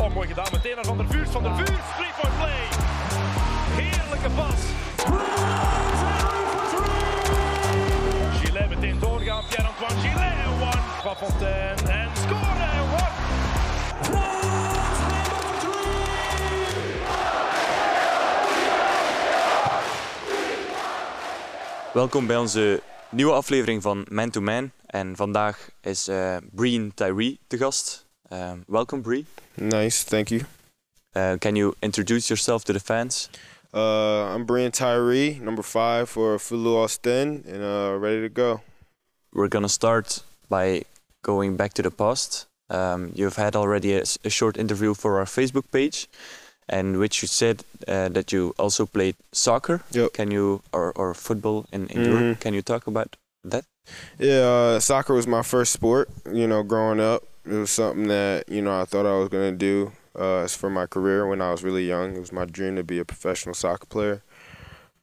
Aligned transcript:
Oh, 0.00 0.14
mooi 0.14 0.28
gedaan. 0.28 0.46
Meteen 0.52 0.74
naar 0.74 0.84
Van 0.84 0.96
der 0.96 1.06
Vuurs. 1.06 1.30
Van 1.30 1.42
der 1.42 1.54
Vuurs, 1.54 1.68
three-point 1.96 2.36
play. 2.36 2.68
Heerlijke 3.80 4.30
pas. 4.30 4.60
Gillet 8.40 8.68
meteen 8.68 8.98
doorgaan. 8.98 9.44
Pierre-Antoine 9.48 10.00
Gillet. 10.00 10.46
One. 10.60 10.80
Van 11.02 11.16
Fontaine. 11.16 11.92
En 11.92 12.08
scoren. 12.16 12.80
One. 12.80 13.08
Welkom 21.92 22.26
bij 22.26 22.36
onze 22.36 22.82
nieuwe 23.10 23.32
aflevering 23.32 23.82
van 23.82 24.06
Man 24.10 24.30
to 24.30 24.40
Man. 24.40 24.70
En 24.86 25.16
vandaag 25.16 25.68
is 25.80 26.08
eh 26.08 26.36
Breen 26.50 26.92
Tyree 26.94 27.38
te 27.46 27.56
gast. 27.56 28.08
Um, 28.30 28.64
welkom 28.68 29.02
Bree. 29.02 29.26
Nice, 29.56 30.04
thank 30.04 30.30
you. 30.30 30.42
Uh, 31.14 31.36
can 31.40 31.56
you 31.56 31.74
introduce 31.82 32.30
yourself 32.30 32.64
to 32.64 32.72
the 32.72 32.80
fans? 32.80 33.28
Uh, 33.74 34.34
I'm 34.34 34.46
Breein 34.46 34.72
Tyree, 34.72 35.38
number 35.42 35.62
five 35.62 36.08
for 36.08 36.38
Filou 36.38 36.76
Ostend, 36.84 37.44
and 37.46 37.62
uh, 37.62 37.96
ready 37.98 38.20
to 38.20 38.28
go. 38.28 38.60
We're 39.32 39.48
gonna 39.48 39.68
start 39.68 40.22
by 40.48 40.82
going 41.22 41.56
back 41.56 41.74
to 41.74 41.82
the 41.82 41.90
past. 41.90 42.46
Um, 42.68 43.10
you've 43.14 43.36
had 43.36 43.56
already 43.56 43.94
a 43.94 44.30
short 44.30 44.56
interview 44.56 44.94
for 44.94 45.18
our 45.18 45.26
Facebook 45.26 45.70
page, 45.72 46.08
and 46.68 46.98
which 46.98 47.22
you 47.22 47.28
said 47.28 47.64
uh, 47.88 48.08
that 48.10 48.32
you 48.32 48.54
also 48.58 48.86
played 48.86 49.16
soccer. 49.32 49.82
Yep. 49.90 50.12
Can 50.12 50.30
you 50.30 50.62
or, 50.72 50.92
or 50.92 51.14
football 51.14 51.66
in, 51.72 51.86
in 51.88 52.04
Europe? 52.04 52.22
Mhm. 52.22 52.40
Can 52.40 52.54
you 52.54 52.62
talk 52.62 52.86
about 52.86 53.16
that? 53.44 53.64
Yeah, 54.18 54.76
uh, 54.76 54.80
soccer 54.80 55.14
was 55.14 55.26
my 55.26 55.42
first 55.42 55.72
sport. 55.72 56.08
You 56.32 56.46
know, 56.46 56.62
growing 56.62 57.00
up, 57.00 57.22
it 57.44 57.52
was 57.52 57.70
something 57.70 58.08
that 58.08 58.48
you 58.48 58.62
know 58.62 58.80
I 58.80 58.84
thought 58.84 59.06
I 59.06 59.18
was 59.18 59.28
gonna 59.28 59.52
do 59.52 59.92
uh, 60.18 60.38
as 60.38 60.54
for 60.54 60.70
my 60.70 60.86
career 60.86 61.26
when 61.26 61.40
I 61.40 61.50
was 61.50 61.62
really 61.62 61.86
young. 61.86 62.16
It 62.16 62.20
was 62.20 62.32
my 62.32 62.44
dream 62.44 62.76
to 62.76 62.84
be 62.84 62.98
a 62.98 63.04
professional 63.04 63.54
soccer 63.54 63.86
player. 63.86 64.22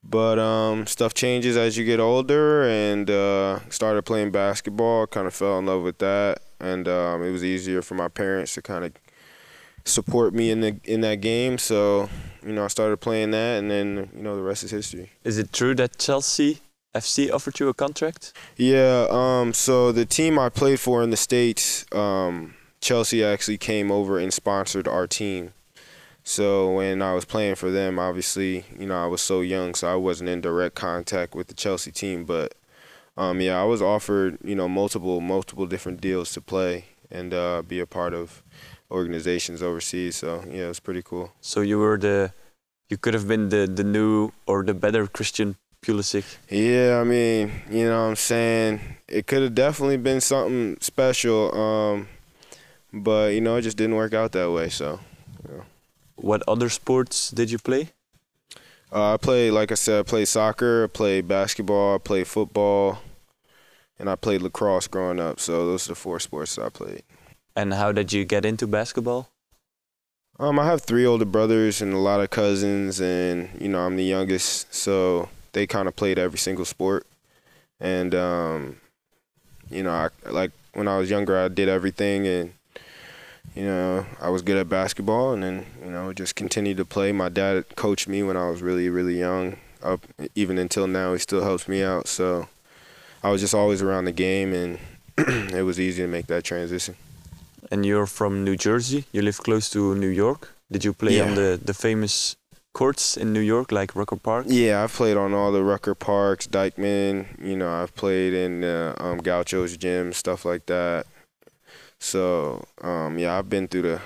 But 0.03 0.39
um, 0.39 0.88
stuff 0.88 1.13
changes 1.13 1.58
as 1.58 1.77
you 1.77 1.83
get 1.83 1.99
older, 1.99 2.63
and 2.63 3.09
uh, 3.09 3.59
started 3.69 4.03
playing 4.03 4.31
basketball. 4.31 5.08
Kind 5.08 5.27
of 5.27 5.33
fell 5.33 5.59
in 5.59 5.65
love 5.65 5.83
with 5.83 5.97
that, 5.97 6.39
and 6.59 6.88
um, 6.88 7.23
it 7.23 7.31
was 7.31 7.43
easier 7.43 7.81
for 7.81 7.95
my 7.95 8.08
parents 8.08 8.53
to 8.53 8.61
kind 8.61 8.85
of 8.85 8.93
support 9.83 10.33
me 10.33 10.49
in 10.49 10.61
the 10.61 10.80
in 10.83 11.02
that 11.02 11.21
game. 11.21 11.58
So 11.58 12.09
you 12.45 12.53
know, 12.53 12.63
I 12.63 12.67
started 12.67 12.97
playing 12.97 13.31
that, 13.31 13.59
and 13.59 13.69
then 13.69 14.09
you 14.15 14.23
know 14.23 14.35
the 14.38 14.43
rest 14.43 14.63
is 14.63 14.71
history. 14.71 15.11
Is 15.25 15.38
it 15.38 15.52
true 15.52 15.75
that 15.75 15.97
Chelsea 15.97 16.61
FC 16.97 17.31
offered 17.31 17.59
you 17.59 17.69
a 17.69 17.73
contract? 17.73 18.33
Yeah, 18.55 19.07
um, 19.09 19.53
so 19.53 19.91
the 19.91 20.05
team 20.05 20.37
I 20.39 20.49
played 20.49 20.79
for 20.79 21.03
in 21.03 21.09
the 21.09 21.17
States, 21.17 21.85
um, 21.91 22.55
Chelsea 22.81 23.23
actually 23.23 23.57
came 23.57 23.91
over 23.91 24.19
and 24.19 24.33
sponsored 24.33 24.87
our 24.87 25.07
team. 25.07 25.53
So 26.23 26.73
when 26.73 27.01
I 27.01 27.13
was 27.13 27.23
playing 27.23 27.55
for 27.55 27.71
them, 27.71 27.97
obviously, 27.99 28.65
you 28.77 28.85
know, 28.85 29.01
I 29.01 29.07
was 29.07 29.21
so 29.21 29.39
young, 29.39 29.73
so 29.75 29.91
I 29.91 29.95
wasn't 29.95 30.29
in 30.29 30.41
direct 30.41 30.75
contact 30.75 31.35
with 31.35 31.47
the 31.47 31.53
Chelsea 31.53 31.91
team. 31.91 32.25
But 32.25 32.53
um, 33.15 33.39
yeah, 33.39 33.61
I 33.61 33.63
was 33.63 33.81
offered, 33.81 34.37
you 34.43 34.55
know, 34.55 34.67
multiple, 34.67 35.21
multiple 35.21 35.65
different 35.65 36.01
deals 36.01 36.33
to 36.33 36.41
play 36.41 36.85
and 37.09 37.33
uh, 37.33 37.61
be 37.61 37.79
a 37.79 37.85
part 37.85 38.13
of 38.13 38.43
organizations 38.91 39.63
overseas. 39.63 40.17
So 40.17 40.43
yeah, 40.49 40.65
it 40.65 40.67
was 40.67 40.81
pretty 40.81 41.01
cool. 41.01 41.31
So 41.39 41.61
you 41.61 41.79
were 41.79 41.97
the, 41.97 42.33
you 42.89 42.97
could 42.97 43.13
have 43.13 43.27
been 43.27 43.49
the 43.49 43.65
the 43.65 43.83
new 43.83 44.31
or 44.45 44.63
the 44.63 44.73
better 44.73 45.07
Christian 45.07 45.55
Pulisic. 45.88 46.38
Yeah, 46.49 46.99
I 46.99 47.05
mean, 47.05 47.49
you 47.71 47.85
know 47.85 48.03
what 48.03 48.09
I'm 48.09 48.16
saying? 48.17 48.81
It 49.07 49.25
could 49.25 49.41
have 49.41 49.55
definitely 49.55 49.95
been 49.95 50.19
something 50.19 50.77
special, 50.81 51.55
um, 51.55 52.07
but, 52.91 53.33
you 53.33 53.39
know, 53.39 53.55
it 53.55 53.61
just 53.61 53.77
didn't 53.77 53.95
work 53.95 54.13
out 54.13 54.33
that 54.33 54.52
way. 54.52 54.67
So 54.67 54.99
What 56.15 56.43
other 56.45 56.67
sports 56.67 57.31
did 57.31 57.52
you 57.52 57.58
play? 57.58 57.91
uh, 58.92 59.14
I 59.14 59.17
played, 59.17 59.52
like 59.52 59.71
I 59.71 59.75
said, 59.75 59.99
I 59.99 60.03
played 60.03 60.27
soccer, 60.27 60.83
I 60.83 60.87
played 60.87 61.27
basketball, 61.27 61.95
I 61.95 61.99
played 61.99 62.27
football, 62.27 62.99
and 63.98 64.09
I 64.09 64.15
played 64.15 64.42
lacrosse 64.42 64.87
growing 64.87 65.21
up. 65.21 65.39
So 65.39 65.65
those 65.65 65.87
are 65.87 65.92
the 65.92 65.95
four 65.95 66.19
sports 66.19 66.55
that 66.55 66.65
I 66.65 66.69
played. 66.69 67.04
And 67.55 67.73
how 67.73 67.93
did 67.93 68.11
you 68.11 68.25
get 68.25 68.45
into 68.45 68.67
basketball? 68.67 69.30
Um, 70.39 70.59
I 70.59 70.65
have 70.65 70.81
three 70.81 71.05
older 71.05 71.25
brothers 71.25 71.81
and 71.81 71.93
a 71.93 71.98
lot 71.98 72.19
of 72.19 72.30
cousins, 72.30 72.99
and, 72.99 73.49
you 73.61 73.69
know, 73.69 73.80
I'm 73.80 73.95
the 73.95 74.04
youngest. 74.04 74.73
So 74.73 75.30
they 75.57 75.65
kind 75.65 75.87
of 75.87 75.95
played 75.95 76.19
every 76.19 76.37
single 76.37 76.65
sport. 76.65 77.07
And, 77.79 78.13
um, 78.13 78.77
you 79.69 79.81
know, 79.81 79.91
I, 79.91 80.09
like 80.29 80.51
when 80.73 80.87
I 80.87 80.97
was 80.97 81.09
younger, 81.09 81.35
I 81.37 81.47
did 81.47 81.67
everything, 81.67 82.27
and 82.27 82.53
you 83.55 83.63
know, 83.65 84.05
I 84.21 84.29
was 84.29 84.43
good 84.43 84.57
at 84.57 84.69
basketball, 84.69 85.33
and 85.33 85.41
then 85.43 85.65
you 85.83 85.91
know, 85.91 86.13
just 86.13 86.35
continued 86.35 86.77
to 86.77 86.85
play. 86.85 87.11
My 87.11 87.29
dad 87.29 87.75
coached 87.75 88.07
me 88.07 88.23
when 88.23 88.37
I 88.37 88.49
was 88.49 88.61
really, 88.61 88.87
really 88.89 89.17
young, 89.17 89.57
up 89.81 90.05
even 90.35 90.57
until 90.57 90.87
now. 90.87 91.13
He 91.13 91.19
still 91.19 91.43
helps 91.43 91.67
me 91.67 91.83
out, 91.83 92.07
so 92.07 92.47
I 93.23 93.29
was 93.31 93.41
just 93.41 93.55
always 93.55 93.81
around 93.81 94.05
the 94.05 94.11
game, 94.11 94.53
and 94.53 94.79
it 95.53 95.63
was 95.63 95.79
easy 95.79 96.03
to 96.03 96.07
make 96.07 96.27
that 96.27 96.43
transition. 96.43 96.95
And 97.71 97.85
you're 97.85 98.05
from 98.05 98.43
New 98.43 98.55
Jersey. 98.55 99.05
You 99.11 99.21
live 99.23 99.39
close 99.39 99.69
to 99.71 99.95
New 99.95 100.13
York. 100.25 100.53
Did 100.71 100.85
you 100.85 100.93
play 100.93 101.19
on 101.19 101.35
the 101.35 101.59
the 101.61 101.73
famous 101.73 102.37
courts 102.77 103.17
in 103.17 103.33
New 103.33 103.45
York, 103.54 103.71
like 103.71 103.95
Rucker 103.95 104.15
Park? 104.30 104.45
Yeah, 104.48 104.83
I've 104.83 104.93
played 104.93 105.17
on 105.17 105.33
all 105.33 105.52
the 105.52 105.64
Rucker 105.64 105.95
Parks, 105.95 106.48
Dyckman. 106.48 107.26
You 107.49 107.58
know, 107.58 107.71
I've 107.82 107.93
played 107.95 108.33
in 108.33 108.64
uh, 108.64 108.93
um, 108.99 109.17
Gaucho's 109.27 109.76
gym, 109.77 110.14
stuff 110.14 110.45
like 110.45 110.65
that. 110.67 111.05
So 111.99 112.64
um, 112.82 113.17
yeah, 113.17 113.37
I've 113.37 113.49
been 113.49 113.67
through 113.67 113.82
the 113.83 114.02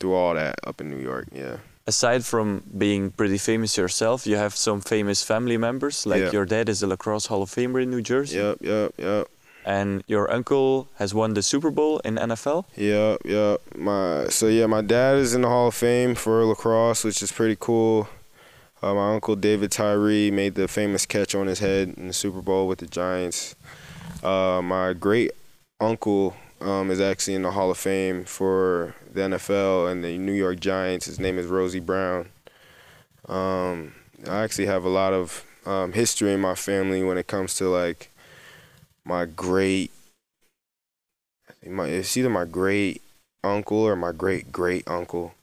through 0.00 0.14
all 0.14 0.34
that 0.34 0.56
up 0.64 0.80
in 0.80 0.90
New 0.90 0.98
York. 1.10 1.28
Yeah. 1.32 1.56
Aside 1.86 2.24
from 2.24 2.62
being 2.78 3.10
pretty 3.10 3.36
famous 3.36 3.76
yourself, 3.76 4.26
you 4.26 4.36
have 4.36 4.54
some 4.56 4.80
famous 4.80 5.22
family 5.22 5.58
members. 5.58 6.06
Like 6.06 6.22
Yeah. 6.22 6.30
your 6.32 6.46
dad 6.46 6.68
is 6.68 6.82
a 6.82 6.86
lacrosse 6.86 7.26
Hall 7.26 7.42
of 7.42 7.50
Famer 7.50 7.82
in 7.82 7.90
New 7.90 8.00
Jersey, 8.00 8.38
Yep. 8.38 8.56
Yep. 8.62 8.92
Yep. 8.96 9.28
And 9.64 10.04
your 10.06 10.30
uncle 10.30 10.88
has 10.96 11.14
won 11.14 11.34
the 11.34 11.42
Super 11.42 11.70
Bowl 11.70 11.98
in 12.00 12.16
NFL. 12.16 12.66
Yeah, 12.76 13.16
yep. 13.24 13.62
My 13.76 14.26
so 14.28 14.46
yeah, 14.48 14.66
my 14.66 14.82
dad 14.82 15.16
is 15.16 15.34
in 15.34 15.42
the 15.42 15.48
Hall 15.48 15.68
of 15.68 15.74
Fame 15.74 16.14
for 16.14 16.44
lacrosse, 16.44 17.04
which 17.04 17.22
is 17.22 17.32
pretty 17.32 17.56
cool. 17.58 18.08
Uh, 18.82 18.92
my 18.94 19.14
uncle 19.14 19.34
David 19.36 19.70
Tyree 19.72 20.30
made 20.30 20.56
the 20.56 20.68
famous 20.68 21.06
catch 21.06 21.34
on 21.34 21.46
his 21.46 21.60
head 21.60 21.94
in 21.96 22.08
the 22.08 22.12
Super 22.12 22.42
Bowl 22.42 22.68
with 22.68 22.80
the 22.80 22.86
Giants. 22.86 23.56
Uh, 24.22 24.60
my 24.62 24.92
great 24.92 25.30
uncle 25.80 26.36
um, 26.60 26.90
is 26.90 27.00
actually 27.00 27.34
in 27.34 27.42
the 27.42 27.52
Hall 27.52 27.70
of 27.70 27.78
Fame 27.78 28.24
for 28.24 28.94
the 29.12 29.22
NFL 29.22 29.90
and 29.90 30.04
the 30.04 30.18
New 30.18 30.32
York 30.32 30.60
Giants. 30.60 31.06
His 31.06 31.18
name 31.18 31.38
is 31.38 31.46
Rosey 31.46 31.80
Brown. 31.80 32.28
Um, 33.26 33.94
I 34.28 34.42
actually 34.42 34.66
have 34.66 34.84
a 34.84 34.90
lot 34.90 35.12
of 35.12 35.44
um, 35.66 35.92
history 35.92 36.32
in 36.32 36.40
my 36.40 36.54
family 36.54 37.02
when 37.02 37.16
it 37.16 37.26
comes 37.26 37.54
to 37.54 37.68
like 37.68 38.10
my 39.04 39.24
great 39.24 39.90
my 41.66 41.86
it's 41.86 42.16
either 42.16 42.30
my 42.30 42.44
great 42.44 43.02
uncle 43.42 43.78
or 43.78 43.96
my 43.96 44.12
great 44.12 44.52
great 44.52 44.88
uncle. 44.88 45.34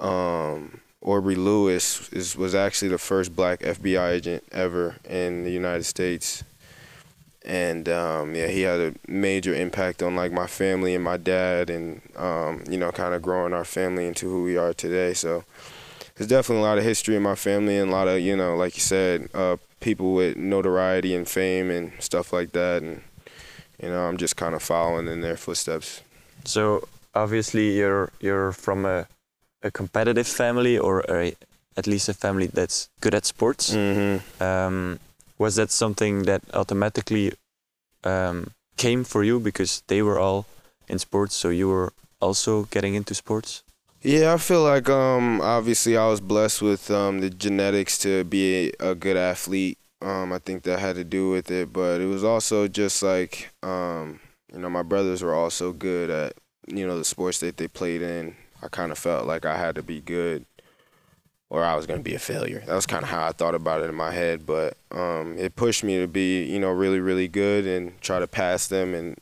Um, 0.00 0.80
Aubrey 1.02 1.34
Lewis 1.34 2.08
is 2.10 2.36
was 2.36 2.54
actually 2.54 2.88
the 2.88 2.98
first 2.98 3.34
black 3.34 3.60
FBI 3.60 4.12
agent 4.12 4.44
ever 4.52 4.96
in 5.08 5.44
the 5.44 5.50
United 5.50 5.84
States, 5.84 6.44
and 7.44 7.88
um, 7.88 8.34
yeah, 8.34 8.48
he 8.48 8.62
had 8.62 8.80
a 8.80 8.94
major 9.06 9.54
impact 9.54 10.02
on 10.02 10.16
like 10.16 10.32
my 10.32 10.46
family 10.46 10.94
and 10.94 11.04
my 11.04 11.16
dad, 11.16 11.70
and 11.70 12.00
um, 12.16 12.64
you 12.68 12.78
know, 12.78 12.92
kind 12.92 13.14
of 13.14 13.22
growing 13.22 13.52
our 13.52 13.64
family 13.64 14.06
into 14.06 14.28
who 14.28 14.44
we 14.44 14.56
are 14.56 14.72
today. 14.72 15.12
So 15.14 15.44
there's 16.16 16.28
definitely 16.28 16.64
a 16.64 16.66
lot 16.66 16.78
of 16.78 16.84
history 16.84 17.16
in 17.16 17.22
my 17.22 17.34
family, 17.34 17.76
and 17.78 17.90
a 17.90 17.92
lot 17.92 18.08
of 18.08 18.20
you 18.20 18.36
know, 18.36 18.56
like 18.56 18.74
you 18.74 18.82
said, 18.82 19.28
uh, 19.34 19.56
people 19.82 20.14
with 20.14 20.36
notoriety 20.36 21.14
and 21.14 21.28
fame 21.28 21.70
and 21.70 21.92
stuff 21.98 22.32
like 22.32 22.52
that, 22.52 22.82
and 22.82 23.02
you 23.82 23.88
know, 23.88 24.02
I'm 24.08 24.16
just 24.16 24.36
kind 24.36 24.54
of 24.54 24.62
following 24.62 25.08
in 25.08 25.20
their 25.20 25.36
footsteps. 25.36 26.00
So 26.44 26.88
obviously 27.14 27.76
you're 27.76 28.10
you're 28.20 28.52
from 28.52 28.86
a 28.86 29.06
a 29.62 29.70
competitive 29.70 30.26
family 30.26 30.78
or 30.78 31.04
a, 31.08 31.34
at 31.76 31.86
least 31.86 32.08
a 32.08 32.14
family 32.14 32.46
that's 32.46 32.88
good 33.00 33.14
at 33.14 33.24
sports. 33.24 33.74
Mm-hmm. 33.74 34.42
Um, 34.42 34.98
was 35.38 35.56
that 35.56 35.70
something 35.70 36.24
that 36.24 36.42
automatically 36.52 37.32
um, 38.04 38.50
came 38.76 39.04
for 39.04 39.22
you 39.22 39.38
because 39.40 39.82
they 39.86 40.02
were 40.02 40.18
all 40.18 40.46
in 40.88 40.98
sports, 40.98 41.34
so 41.34 41.48
you 41.48 41.68
were 41.68 41.92
also 42.20 42.64
getting 42.64 42.94
into 42.94 43.14
sports? 43.14 43.62
Yeah, 44.04 44.34
I 44.34 44.36
feel 44.38 44.64
like 44.64 44.88
um, 44.88 45.40
obviously 45.40 45.96
I 45.96 46.08
was 46.08 46.20
blessed 46.20 46.60
with 46.60 46.90
um, 46.90 47.20
the 47.20 47.30
genetics 47.30 47.96
to 47.98 48.24
be 48.24 48.72
a, 48.80 48.90
a 48.90 48.94
good 48.96 49.16
athlete. 49.16 49.78
Um, 50.00 50.32
I 50.32 50.38
think 50.40 50.64
that 50.64 50.80
had 50.80 50.96
to 50.96 51.04
do 51.04 51.30
with 51.30 51.52
it, 51.52 51.72
but 51.72 52.00
it 52.00 52.06
was 52.06 52.24
also 52.24 52.66
just 52.66 53.00
like 53.04 53.50
um, 53.62 54.18
you 54.52 54.58
know 54.58 54.68
my 54.68 54.82
brothers 54.82 55.22
were 55.22 55.34
also 55.34 55.72
good 55.72 56.10
at 56.10 56.34
you 56.66 56.84
know 56.84 56.98
the 56.98 57.04
sports 57.04 57.38
that 57.40 57.58
they 57.58 57.68
played 57.68 58.02
in. 58.02 58.34
I 58.60 58.66
kind 58.66 58.90
of 58.90 58.98
felt 58.98 59.24
like 59.24 59.44
I 59.44 59.56
had 59.56 59.76
to 59.76 59.84
be 59.84 60.00
good, 60.00 60.46
or 61.48 61.62
I 61.62 61.76
was 61.76 61.86
going 61.86 62.00
to 62.00 62.04
be 62.04 62.16
a 62.16 62.18
failure. 62.18 62.64
That 62.66 62.74
was 62.74 62.86
kind 62.86 63.04
of 63.04 63.08
how 63.08 63.28
I 63.28 63.30
thought 63.30 63.54
about 63.54 63.82
it 63.82 63.88
in 63.88 63.94
my 63.94 64.10
head. 64.10 64.44
But 64.44 64.76
um, 64.90 65.36
it 65.38 65.54
pushed 65.54 65.84
me 65.84 66.00
to 66.00 66.08
be 66.08 66.42
you 66.42 66.58
know 66.58 66.72
really 66.72 66.98
really 66.98 67.28
good 67.28 67.68
and 67.68 68.00
try 68.00 68.18
to 68.18 68.26
pass 68.26 68.66
them 68.66 68.94
and 68.94 69.16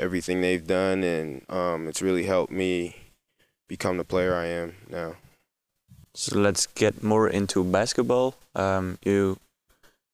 everything 0.00 0.40
they've 0.40 0.66
done, 0.66 1.04
and 1.04 1.48
um, 1.48 1.86
it's 1.86 2.02
really 2.02 2.24
helped 2.24 2.50
me 2.50 2.96
become 3.68 3.96
the 3.98 4.04
player 4.04 4.34
I 4.34 4.46
am 4.46 4.74
now. 4.90 5.14
So 6.14 6.38
let's 6.38 6.66
get 6.66 7.02
more 7.02 7.28
into 7.28 7.62
basketball. 7.64 8.34
Um, 8.54 8.98
you 9.04 9.36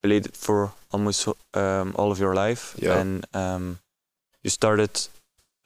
played 0.03 0.35
for 0.37 0.73
almost 0.91 1.29
um, 1.55 1.93
all 1.97 2.11
of 2.11 2.19
your 2.19 2.35
life, 2.35 2.75
Yeah. 2.79 2.99
and 3.01 3.25
um, 3.35 3.79
you 4.43 4.51
started 4.51 4.91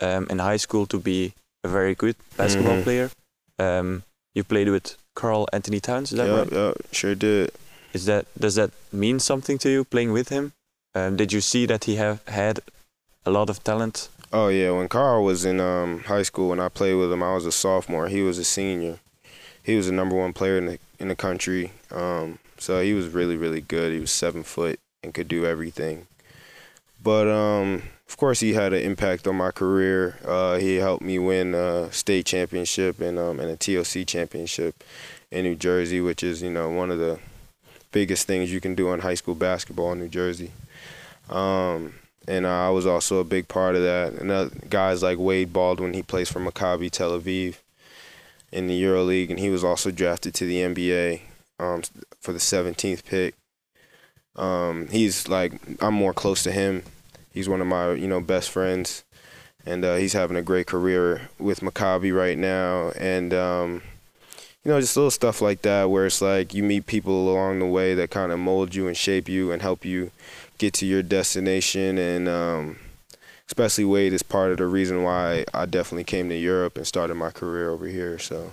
um, 0.00 0.26
in 0.28 0.38
high 0.40 0.58
school 0.58 0.86
to 0.86 0.98
be 0.98 1.32
a 1.64 1.68
very 1.68 1.94
good 1.94 2.16
basketball 2.36 2.76
Mhm. 2.76 2.82
player. 2.84 3.10
Um, 3.58 4.02
you 4.34 4.44
played 4.44 4.68
with 4.68 4.96
Karl-Anthony 5.14 5.80
Towns, 5.80 6.12
is 6.12 6.18
that 6.18 6.28
right? 6.30 6.52
Yeah, 6.52 6.72
sure 6.92 7.14
did. 7.14 7.50
Is 7.94 8.04
that 8.04 8.26
does 8.38 8.54
that 8.56 8.70
mean 8.92 9.18
something 9.20 9.58
to 9.58 9.70
you 9.70 9.84
playing 9.84 10.12
with 10.12 10.28
him? 10.28 10.52
Um, 10.94 11.16
did 11.16 11.32
you 11.32 11.40
see 11.40 11.66
that 11.66 11.84
he 11.84 11.96
have 11.96 12.18
had 12.28 12.60
a 13.24 13.30
lot 13.30 13.48
of 13.48 13.64
talent? 13.64 14.08
Oh 14.38 14.48
yeah, 14.48 14.70
when 14.72 14.86
Karl 14.86 15.24
was 15.24 15.46
in 15.46 15.60
um, 15.60 16.00
high 16.00 16.22
school 16.22 16.50
when 16.50 16.60
I 16.60 16.68
played 16.68 16.92
with 16.92 17.10
him, 17.10 17.22
I 17.22 17.32
was 17.32 17.46
a 17.46 17.50
sophomore. 17.50 18.08
He 18.08 18.20
was 18.20 18.36
a 18.36 18.44
senior. 18.44 18.98
He 19.62 19.76
was 19.76 19.86
the 19.86 19.92
number 19.92 20.14
one 20.14 20.34
player 20.34 20.58
in 20.58 20.66
the 20.66 20.78
in 20.98 21.08
the 21.08 21.16
country. 21.16 21.72
Um, 21.90 22.38
so 22.58 22.82
he 22.82 22.92
was 22.92 23.08
really 23.08 23.38
really 23.38 23.62
good. 23.62 23.94
He 23.94 23.98
was 23.98 24.10
seven 24.10 24.42
foot 24.42 24.78
and 25.02 25.14
could 25.14 25.26
do 25.26 25.46
everything. 25.46 26.06
But 27.02 27.28
um, 27.28 27.84
of 28.06 28.18
course, 28.18 28.40
he 28.40 28.52
had 28.52 28.74
an 28.74 28.82
impact 28.82 29.26
on 29.26 29.36
my 29.36 29.52
career. 29.52 30.18
Uh, 30.22 30.58
he 30.58 30.74
helped 30.74 31.02
me 31.02 31.18
win 31.18 31.54
a 31.54 31.90
state 31.90 32.26
championship 32.26 33.00
and 33.00 33.18
um, 33.18 33.40
and 33.40 33.48
a 33.48 33.56
TOC 33.56 34.06
championship 34.06 34.84
in 35.30 35.44
New 35.44 35.54
Jersey, 35.54 36.02
which 36.02 36.22
is 36.22 36.42
you 36.42 36.50
know 36.50 36.68
one 36.68 36.90
of 36.90 36.98
the 36.98 37.18
biggest 37.90 38.26
things 38.26 38.52
you 38.52 38.60
can 38.60 38.74
do 38.74 38.92
in 38.92 39.00
high 39.00 39.14
school 39.14 39.34
basketball 39.34 39.92
in 39.92 39.98
New 39.98 40.08
Jersey. 40.08 40.50
Um, 41.30 41.94
and 42.28 42.46
uh, 42.46 42.68
I 42.68 42.70
was 42.70 42.86
also 42.86 43.18
a 43.18 43.24
big 43.24 43.48
part 43.48 43.76
of 43.76 43.82
that. 43.82 44.14
And 44.14 44.30
uh, 44.30 44.48
guys 44.68 45.02
like 45.02 45.18
Wade 45.18 45.52
Baldwin, 45.52 45.94
he 45.94 46.02
plays 46.02 46.30
for 46.30 46.40
Maccabi 46.40 46.90
Tel 46.90 47.18
Aviv 47.18 47.56
in 48.52 48.66
the 48.66 48.82
EuroLeague, 48.82 49.30
and 49.30 49.38
he 49.38 49.50
was 49.50 49.64
also 49.64 49.90
drafted 49.90 50.34
to 50.34 50.46
the 50.46 50.58
NBA 50.58 51.20
um, 51.58 51.82
for 52.20 52.32
the 52.32 52.38
17th 52.38 53.04
pick. 53.04 53.34
Um, 54.34 54.88
he's 54.88 55.28
like 55.28 55.52
I'm 55.80 55.94
more 55.94 56.12
close 56.12 56.42
to 56.42 56.52
him. 56.52 56.82
He's 57.32 57.48
one 57.48 57.60
of 57.60 57.66
my 57.66 57.92
you 57.92 58.06
know 58.06 58.20
best 58.20 58.50
friends, 58.50 59.04
and 59.64 59.84
uh, 59.84 59.96
he's 59.96 60.12
having 60.12 60.36
a 60.36 60.42
great 60.42 60.66
career 60.66 61.28
with 61.38 61.60
Maccabi 61.60 62.14
right 62.14 62.36
now. 62.36 62.90
And 62.98 63.32
um, 63.32 63.82
you 64.62 64.70
know 64.72 64.80
just 64.80 64.96
little 64.96 65.10
stuff 65.10 65.40
like 65.40 65.62
that 65.62 65.90
where 65.90 66.06
it's 66.06 66.20
like 66.20 66.52
you 66.52 66.62
meet 66.62 66.86
people 66.86 67.30
along 67.30 67.60
the 67.60 67.66
way 67.66 67.94
that 67.94 68.10
kind 68.10 68.32
of 68.32 68.38
mold 68.38 68.74
you 68.74 68.88
and 68.88 68.96
shape 68.96 69.28
you 69.28 69.52
and 69.52 69.62
help 69.62 69.84
you 69.84 70.10
get 70.58 70.72
to 70.74 70.86
your 70.86 71.02
destination 71.02 71.98
and 71.98 72.28
um, 72.28 72.78
especially 73.46 73.84
Wade 73.84 74.12
is 74.12 74.22
part 74.22 74.50
of 74.50 74.58
the 74.58 74.66
reason 74.66 75.02
why 75.02 75.44
I 75.54 75.66
definitely 75.66 76.04
came 76.04 76.28
to 76.28 76.36
Europe 76.36 76.76
and 76.76 76.86
started 76.86 77.14
my 77.14 77.30
career 77.30 77.70
over 77.70 77.86
here. 77.86 78.18
So 78.18 78.52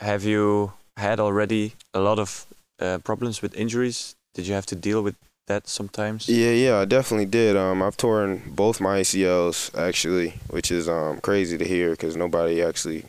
Have 0.00 0.24
you 0.24 0.72
had 0.96 1.20
already 1.20 1.74
a 1.94 2.00
lot 2.00 2.18
of 2.18 2.46
uh, 2.80 2.98
problems 2.98 3.42
with 3.42 3.54
injuries? 3.54 4.14
Did 4.34 4.46
you 4.46 4.54
have 4.54 4.66
to 4.66 4.76
deal 4.76 5.02
with 5.02 5.16
that 5.46 5.68
sometimes? 5.68 6.28
yeah, 6.28 6.50
yeah, 6.50 6.78
I 6.78 6.84
definitely 6.84 7.26
did. 7.26 7.56
Um, 7.56 7.82
I've 7.82 7.96
torn 7.96 8.42
both 8.46 8.80
my 8.80 9.00
ACLs 9.00 9.76
actually, 9.78 10.34
which 10.50 10.70
is 10.70 10.88
um, 10.88 11.20
crazy 11.20 11.56
to 11.56 11.64
hear 11.64 11.90
because 11.92 12.16
nobody 12.16 12.62
actually 12.62 13.04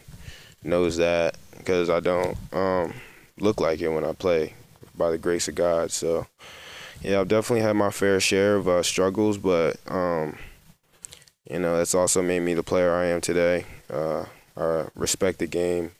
knows 0.63 0.98
that 0.98 1.36
because 1.57 1.89
I 1.89 2.00
don't 2.00 2.38
um, 2.54 2.94
look 3.39 3.60
like 3.60 3.81
it 3.81 3.89
when 3.89 4.06
I 4.06 4.13
play 4.13 4.54
by 4.95 5.12
the 5.12 5.18
grace 5.18 5.48
of 5.48 5.56
God. 5.56 5.92
So 5.92 6.28
yeah, 7.02 7.20
I've 7.20 7.28
definitely 7.28 7.62
had 7.62 7.76
my 7.76 7.92
fair 7.92 8.20
share 8.20 8.56
of 8.56 8.68
uh, 8.68 8.84
struggles, 8.84 9.38
but 9.38 9.78
um, 9.88 10.38
you 11.50 11.60
know, 11.60 11.78
that's 11.78 11.96
also 11.96 12.22
made 12.22 12.42
me 12.42 12.54
the 12.54 12.64
player 12.64 12.94
I 12.94 13.06
am 13.06 13.22
today. 13.22 13.66
Uh, 13.90 14.26
I 14.56 14.88
respect 14.96 15.40
the 15.40 15.48
game. 15.48 15.92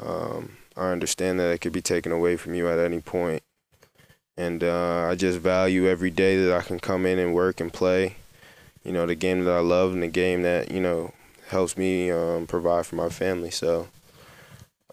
Um, 0.00 0.56
I 0.76 0.90
understand 0.90 1.38
that 1.38 1.52
it 1.52 1.60
could 1.60 1.72
be 1.72 1.82
taken 1.82 2.10
away 2.10 2.36
from 2.36 2.54
you 2.54 2.68
at 2.68 2.78
any 2.78 3.00
point, 3.00 3.42
and 4.36 4.64
uh, 4.64 5.06
I 5.08 5.14
just 5.14 5.38
value 5.38 5.88
every 5.88 6.10
day 6.10 6.44
that 6.44 6.56
I 6.56 6.62
can 6.62 6.80
come 6.80 7.06
in 7.06 7.18
and 7.18 7.34
work 7.34 7.60
and 7.60 7.72
play. 7.72 8.16
You 8.82 8.92
know, 8.92 9.06
the 9.06 9.14
game 9.14 9.44
that 9.44 9.52
I 9.52 9.60
love 9.60 9.92
and 9.92 10.02
the 10.02 10.08
game 10.08 10.42
that 10.42 10.70
you 10.72 10.80
know 10.80 11.12
helps 11.48 11.76
me 11.76 12.10
um, 12.10 12.46
provide 12.46 12.86
for 12.86 12.96
my 12.96 13.08
family. 13.08 13.50
So, 13.50 13.88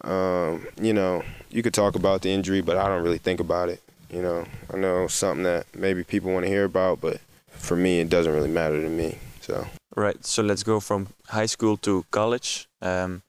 um, 0.02 0.68
you 0.80 0.92
know, 0.92 1.24
you 1.50 1.62
could 1.62 1.74
talk 1.74 1.96
about 1.96 2.22
the 2.22 2.30
injury, 2.30 2.60
but 2.60 2.76
I 2.76 2.86
don't 2.88 3.02
really 3.02 3.18
think 3.18 3.40
about 3.40 3.68
it. 3.68 3.82
You 4.12 4.20
know, 4.22 4.44
I 4.72 4.76
know 4.76 5.06
something 5.08 5.44
that 5.44 5.66
maybe 5.74 6.04
people 6.04 6.32
want 6.32 6.44
to 6.44 6.50
hear 6.50 6.64
about, 6.64 7.00
but 7.00 7.18
for 7.48 7.76
me, 7.76 8.00
it 8.00 8.10
doesn't 8.10 8.32
really 8.32 8.50
matter 8.50 8.80
to 8.80 8.88
me. 8.88 9.18
So, 9.40 9.66
Right. 9.96 10.24
So 10.24 10.42
let's 10.42 10.62
go 10.62 10.80
from 10.80 11.08
high 11.28 11.46
school 11.46 11.76
to 11.78 12.04
college. 12.10 12.68
Um, 12.82 13.22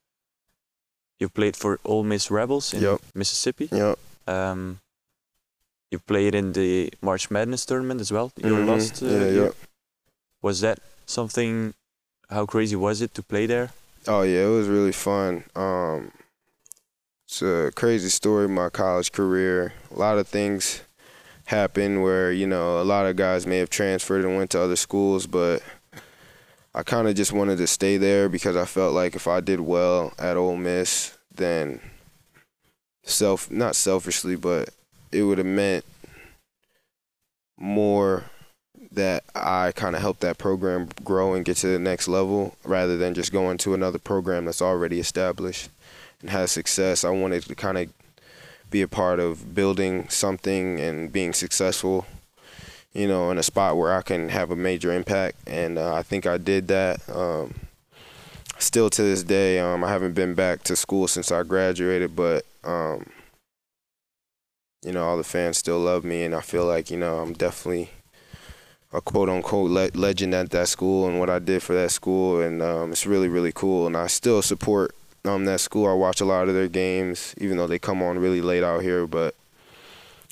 you 1.20 1.30
played 1.30 1.56
for 1.56 1.80
Ole 1.86 2.04
Miss 2.04 2.30
Rebels 2.30 2.74
in 2.74 2.82
Yep. 2.82 3.02
Mississippi. 3.16 3.70
yep. 3.72 3.98
Um, 4.28 4.80
you 5.92 6.00
played 6.00 6.36
in 6.36 6.54
the 6.54 6.92
March 7.02 7.30
Madness 7.32 7.66
tournament 7.66 8.02
as 8.02 8.12
well. 8.12 8.32
You 8.36 8.56
Mhm. 8.56 8.68
lost. 8.68 9.04
Uh, 9.04 9.08
yeah, 9.08 9.28
yep. 9.44 9.56
Was 10.42 10.60
that 10.62 10.80
something? 11.06 11.74
How 12.30 12.46
crazy 12.46 12.76
was 12.76 13.02
it 13.02 13.14
to 13.14 13.22
play 13.24 13.46
there? 13.46 13.70
Oh 14.08 14.24
yeah, 14.24 14.46
it 14.48 14.50
was 14.50 14.68
really 14.68 14.92
fun. 14.92 15.44
Um, 15.56 16.12
it's 17.34 17.42
a 17.42 17.72
crazy 17.74 18.10
story. 18.10 18.48
My 18.48 18.70
college 18.70 19.12
career. 19.12 19.74
A 19.90 19.98
lot 19.98 20.20
of 20.20 20.28
things 20.28 20.84
happened 21.46 22.04
where 22.04 22.32
you 22.32 22.46
know 22.46 22.80
a 22.80 22.84
lot 22.84 23.08
of 23.08 23.16
guys 23.16 23.48
may 23.48 23.58
have 23.58 23.72
transferred 23.72 24.24
and 24.24 24.38
went 24.38 24.52
to 24.52 24.62
other 24.62 24.76
schools, 24.76 25.26
but 25.26 25.64
I 26.76 26.84
kind 26.84 27.08
of 27.08 27.16
just 27.16 27.34
wanted 27.34 27.58
to 27.58 27.66
stay 27.66 27.98
there 27.98 28.30
because 28.30 28.56
I 28.56 28.66
felt 28.66 28.94
like 28.94 29.16
if 29.16 29.28
I 29.28 29.40
did 29.40 29.62
well 29.62 30.14
at 30.20 30.38
Ole 30.38 30.58
Miss, 30.58 31.18
then 31.34 31.80
self 33.02 33.50
not 33.50 33.76
selfishly, 33.76 34.36
but 34.36 34.70
it 35.12 35.24
would 35.24 35.40
have 35.40 35.48
meant 35.48 35.86
more 37.58 38.26
that 38.92 39.24
I 39.34 39.72
kind 39.72 39.96
of 39.96 40.04
help 40.04 40.20
that 40.20 40.38
program 40.38 40.88
grow 41.04 41.34
and 41.34 41.44
get 41.44 41.58
to 41.58 41.68
the 41.68 41.80
next 41.80 42.08
level 42.08 42.56
rather 42.64 42.96
than 42.96 43.16
just 43.16 43.32
going 43.32 43.58
to 43.60 43.74
another 43.74 43.98
program 43.98 44.46
that's 44.46 44.62
already 44.62 45.00
established 45.00 45.70
and 46.24 46.32
has 46.32 46.52
success. 46.52 47.04
I 47.04 47.10
wanted 47.10 47.44
to 47.44 47.54
kind 47.54 47.78
of 47.78 47.94
be 48.72 48.82
a 48.82 48.88
part 48.88 49.20
of 49.20 49.54
building 49.54 50.10
something 50.10 50.80
and 50.80 51.12
being 51.12 51.34
successful, 51.34 52.08
you 52.94 53.08
know, 53.08 53.30
in 53.30 53.38
a 53.38 53.44
spot 53.44 53.78
where 53.78 53.94
I 53.94 54.02
can 54.02 54.30
have 54.30 54.50
a 54.50 54.56
major 54.56 54.92
impact. 54.92 55.38
And 55.46 55.78
uh, 55.78 55.94
I 55.94 56.02
think 56.02 56.26
I 56.26 56.38
did 56.38 56.70
that. 56.70 57.08
Um, 57.08 57.54
still 58.58 58.90
to 58.90 59.02
this 59.04 59.22
day, 59.22 59.60
um, 59.60 59.84
I 59.84 59.90
haven't 59.90 60.14
been 60.14 60.34
back 60.34 60.64
to 60.64 60.76
school 60.76 61.08
since 61.08 61.32
I 61.32 61.44
graduated, 61.44 62.16
but. 62.16 62.46
Um, 62.64 63.06
you 64.86 64.92
know, 64.92 65.06
all 65.06 65.18
the 65.18 65.24
fans 65.24 65.58
still 65.58 65.80
love 65.80 66.04
me, 66.04 66.24
and 66.24 66.36
I 66.36 66.42
feel 66.42 66.66
like 66.66 66.92
you 66.92 66.98
know 66.98 67.20
I'm 67.20 67.34
definitely 67.34 67.92
a 68.92 69.02
quote 69.02 69.30
unquote 69.30 69.72
le- 69.72 69.98
legend 70.00 70.34
at 70.34 70.50
that 70.52 70.68
school 70.68 71.08
and 71.08 71.20
what 71.20 71.30
I 71.30 71.40
did 71.40 71.64
for 71.64 71.74
that 71.74 71.92
school, 71.92 72.42
and 72.42 72.62
um, 72.62 72.92
it's 72.92 73.06
really 73.06 73.30
really 73.30 73.52
cool. 73.54 73.88
And 73.88 73.96
I 73.96 74.08
still 74.08 74.42
support 74.42 74.94
um, 75.26 75.46
that 75.46 75.60
school. 75.60 75.88
I 75.88 75.94
watch 75.94 76.22
a 76.22 76.26
lot 76.26 76.48
of 76.48 76.54
their 76.54 76.68
games, 76.68 77.34
even 77.38 77.58
though 77.58 77.68
they 77.68 77.80
come 77.80 78.02
on 78.04 78.20
really 78.20 78.42
late 78.42 78.64
out 78.64 78.82
here. 78.82 79.08
But 79.08 79.36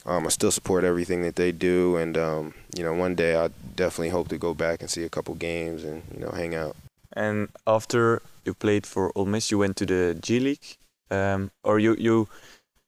um, 0.05 0.25
I 0.25 0.29
still 0.29 0.51
support 0.51 0.83
everything 0.83 1.21
that 1.23 1.35
they 1.35 1.51
do, 1.51 1.95
and 1.97 2.17
um, 2.17 2.53
you 2.75 2.83
know, 2.83 2.93
one 2.93 3.15
day 3.15 3.35
I 3.35 3.49
definitely 3.75 4.09
hope 4.09 4.27
to 4.29 4.37
go 4.37 4.53
back 4.53 4.81
and 4.81 4.89
see 4.89 5.03
a 5.03 5.09
couple 5.09 5.35
games 5.35 5.83
and 5.83 6.03
you 6.13 6.19
know 6.19 6.31
hang 6.31 6.55
out. 6.55 6.75
And 7.13 7.49
after 7.67 8.21
you 8.45 8.53
played 8.53 8.85
for 8.85 9.11
Ole 9.15 9.25
Miss, 9.25 9.51
you 9.51 9.57
went 9.57 9.75
to 9.77 9.85
the 9.85 10.17
G 10.19 10.39
League, 10.39 10.77
um, 11.09 11.51
or 11.63 11.79
you 11.79 11.95
you 11.99 12.27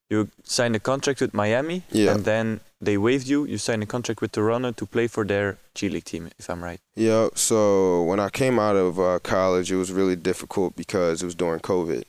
you 0.09 0.29
signed 0.43 0.75
a 0.75 0.79
contract 0.79 1.21
with 1.21 1.33
Miami, 1.33 1.83
Yeah. 1.91 2.11
and 2.11 2.25
then 2.25 2.59
they 2.85 2.97
waived 2.97 3.27
you. 3.27 3.45
You 3.45 3.57
signed 3.57 3.83
a 3.83 3.85
contract 3.85 4.21
with 4.21 4.31
Toronto 4.31 4.71
to 4.71 4.85
play 4.85 5.07
for 5.07 5.23
their 5.25 5.57
G 5.73 5.89
League 5.89 6.05
team, 6.05 6.29
if 6.37 6.49
I'm 6.49 6.63
right. 6.63 6.79
Yeah. 6.95 7.29
So 7.35 8.03
when 8.03 8.19
I 8.19 8.29
came 8.29 8.59
out 8.59 8.75
of 8.75 8.99
uh, 8.99 9.19
college, 9.19 9.71
it 9.71 9.77
was 9.77 9.91
really 9.91 10.15
difficult 10.15 10.75
because 10.75 11.21
it 11.21 11.25
was 11.25 11.35
during 11.35 11.59
COVID. 11.59 12.03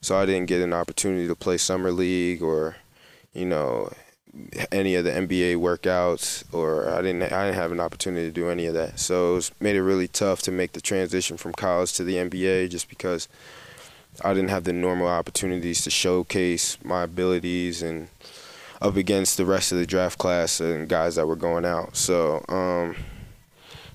So 0.00 0.16
I 0.16 0.26
didn't 0.26 0.46
get 0.46 0.62
an 0.62 0.72
opportunity 0.72 1.28
to 1.28 1.34
play 1.34 1.58
summer 1.58 1.92
league 1.92 2.42
or, 2.42 2.76
you 3.34 3.44
know, 3.44 3.90
any 4.70 4.94
of 4.94 5.04
the 5.04 5.10
NBA 5.10 5.56
workouts, 5.56 6.44
or 6.54 6.88
I 6.88 7.02
didn't 7.02 7.24
I 7.24 7.44
didn't 7.46 7.56
have 7.56 7.72
an 7.72 7.80
opportunity 7.80 8.26
to 8.26 8.32
do 8.32 8.48
any 8.48 8.66
of 8.66 8.74
that. 8.74 8.98
So 9.00 9.32
it 9.32 9.34
was, 9.34 9.52
made 9.60 9.76
it 9.76 9.82
really 9.82 10.08
tough 10.08 10.40
to 10.42 10.52
make 10.52 10.72
the 10.72 10.80
transition 10.80 11.36
from 11.36 11.52
college 11.52 11.92
to 11.94 12.04
the 12.04 12.14
NBA, 12.14 12.70
just 12.70 12.88
because 12.88 13.28
I 14.24 14.32
didn't 14.34 14.50
have 14.50 14.64
the 14.64 14.72
normal 14.72 15.08
opportunities 15.08 15.82
to 15.82 15.90
showcase 15.90 16.78
my 16.84 17.02
abilities 17.02 17.82
and 17.82 18.08
up 18.80 18.96
against 18.96 19.36
the 19.36 19.44
rest 19.44 19.72
of 19.72 19.78
the 19.78 19.86
draft 19.86 20.18
class 20.18 20.60
and 20.60 20.88
guys 20.88 21.16
that 21.16 21.26
were 21.26 21.36
going 21.36 21.64
out. 21.64 21.96
So, 21.96 22.44
um, 22.48 22.96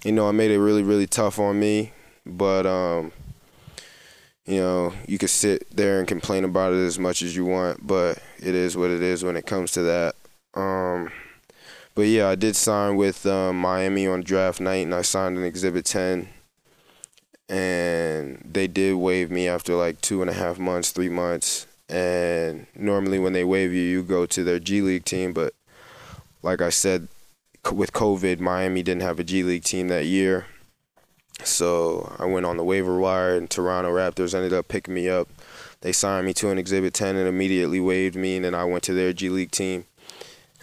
you 0.03 0.11
know, 0.11 0.27
I 0.27 0.31
made 0.31 0.51
it 0.51 0.59
really, 0.59 0.83
really 0.83 1.07
tough 1.07 1.39
on 1.39 1.59
me. 1.59 1.91
But, 2.25 2.65
um, 2.65 3.11
you 4.45 4.59
know, 4.59 4.93
you 5.07 5.17
could 5.17 5.29
sit 5.29 5.75
there 5.75 5.99
and 5.99 6.07
complain 6.07 6.43
about 6.43 6.73
it 6.73 6.85
as 6.85 6.99
much 6.99 7.21
as 7.21 7.35
you 7.35 7.45
want, 7.45 7.85
but 7.85 8.19
it 8.37 8.53
is 8.55 8.77
what 8.77 8.91
it 8.91 9.01
is 9.01 9.23
when 9.23 9.35
it 9.35 9.45
comes 9.45 9.71
to 9.71 9.81
that. 9.83 10.15
Um, 10.53 11.11
but 11.95 12.03
yeah, 12.03 12.27
I 12.27 12.35
did 12.35 12.55
sign 12.55 12.95
with 12.95 13.25
um, 13.25 13.59
Miami 13.59 14.05
on 14.07 14.21
draft 14.21 14.59
night, 14.59 14.85
and 14.85 14.93
I 14.93 15.01
signed 15.01 15.37
an 15.37 15.43
Exhibit 15.43 15.85
10. 15.85 16.29
and 17.47 18.41
they 18.43 18.67
did 18.67 18.95
waive 18.95 19.29
me 19.31 19.47
after 19.47 19.75
like 19.75 20.01
two 20.01 20.21
and 20.21 20.29
a 20.29 20.33
half 20.33 20.57
months, 20.59 20.91
three 20.91 21.09
months. 21.09 21.67
And 21.87 22.67
normally 22.75 23.19
when 23.19 23.33
they 23.33 23.43
waive 23.43 23.73
you, 23.73 23.81
you 23.81 24.03
go 24.03 24.25
to 24.25 24.43
their 24.43 24.59
G 24.59 24.81
League 24.81 25.05
team. 25.05 25.33
But 25.33 25.53
like 26.41 26.61
I 26.61 26.69
said, 26.69 27.07
with 27.71 27.93
COVID, 27.93 28.39
Miami 28.39 28.83
didn't 28.83 29.03
have 29.03 29.19
a 29.19 29.23
G 29.23 29.43
League 29.43 29.63
team 29.63 29.87
that 29.89 30.05
year. 30.05 30.47
So 31.43 32.15
I 32.17 32.25
went 32.25 32.45
on 32.45 32.57
the 32.57 32.63
waiver 32.63 32.97
wire, 32.97 33.35
and 33.35 33.49
Toronto 33.49 33.91
Raptors 33.93 34.33
ended 34.33 34.53
up 34.53 34.67
picking 34.67 34.93
me 34.93 35.09
up. 35.09 35.27
They 35.81 35.91
signed 35.91 36.25
me 36.25 36.33
to 36.35 36.49
an 36.49 36.57
Exhibit 36.57 36.93
10 36.93 37.15
and 37.15 37.27
immediately 37.27 37.79
waived 37.79 38.15
me, 38.15 38.37
and 38.37 38.45
then 38.45 38.55
I 38.55 38.63
went 38.63 38.83
to 38.83 38.93
their 38.93 39.13
G 39.13 39.29
League 39.29 39.51
team, 39.51 39.85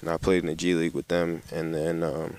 and 0.00 0.08
I 0.08 0.16
played 0.16 0.42
in 0.42 0.46
the 0.46 0.54
G 0.54 0.74
League 0.74 0.94
with 0.94 1.08
them. 1.08 1.42
And 1.52 1.74
then, 1.74 2.02
um, 2.02 2.36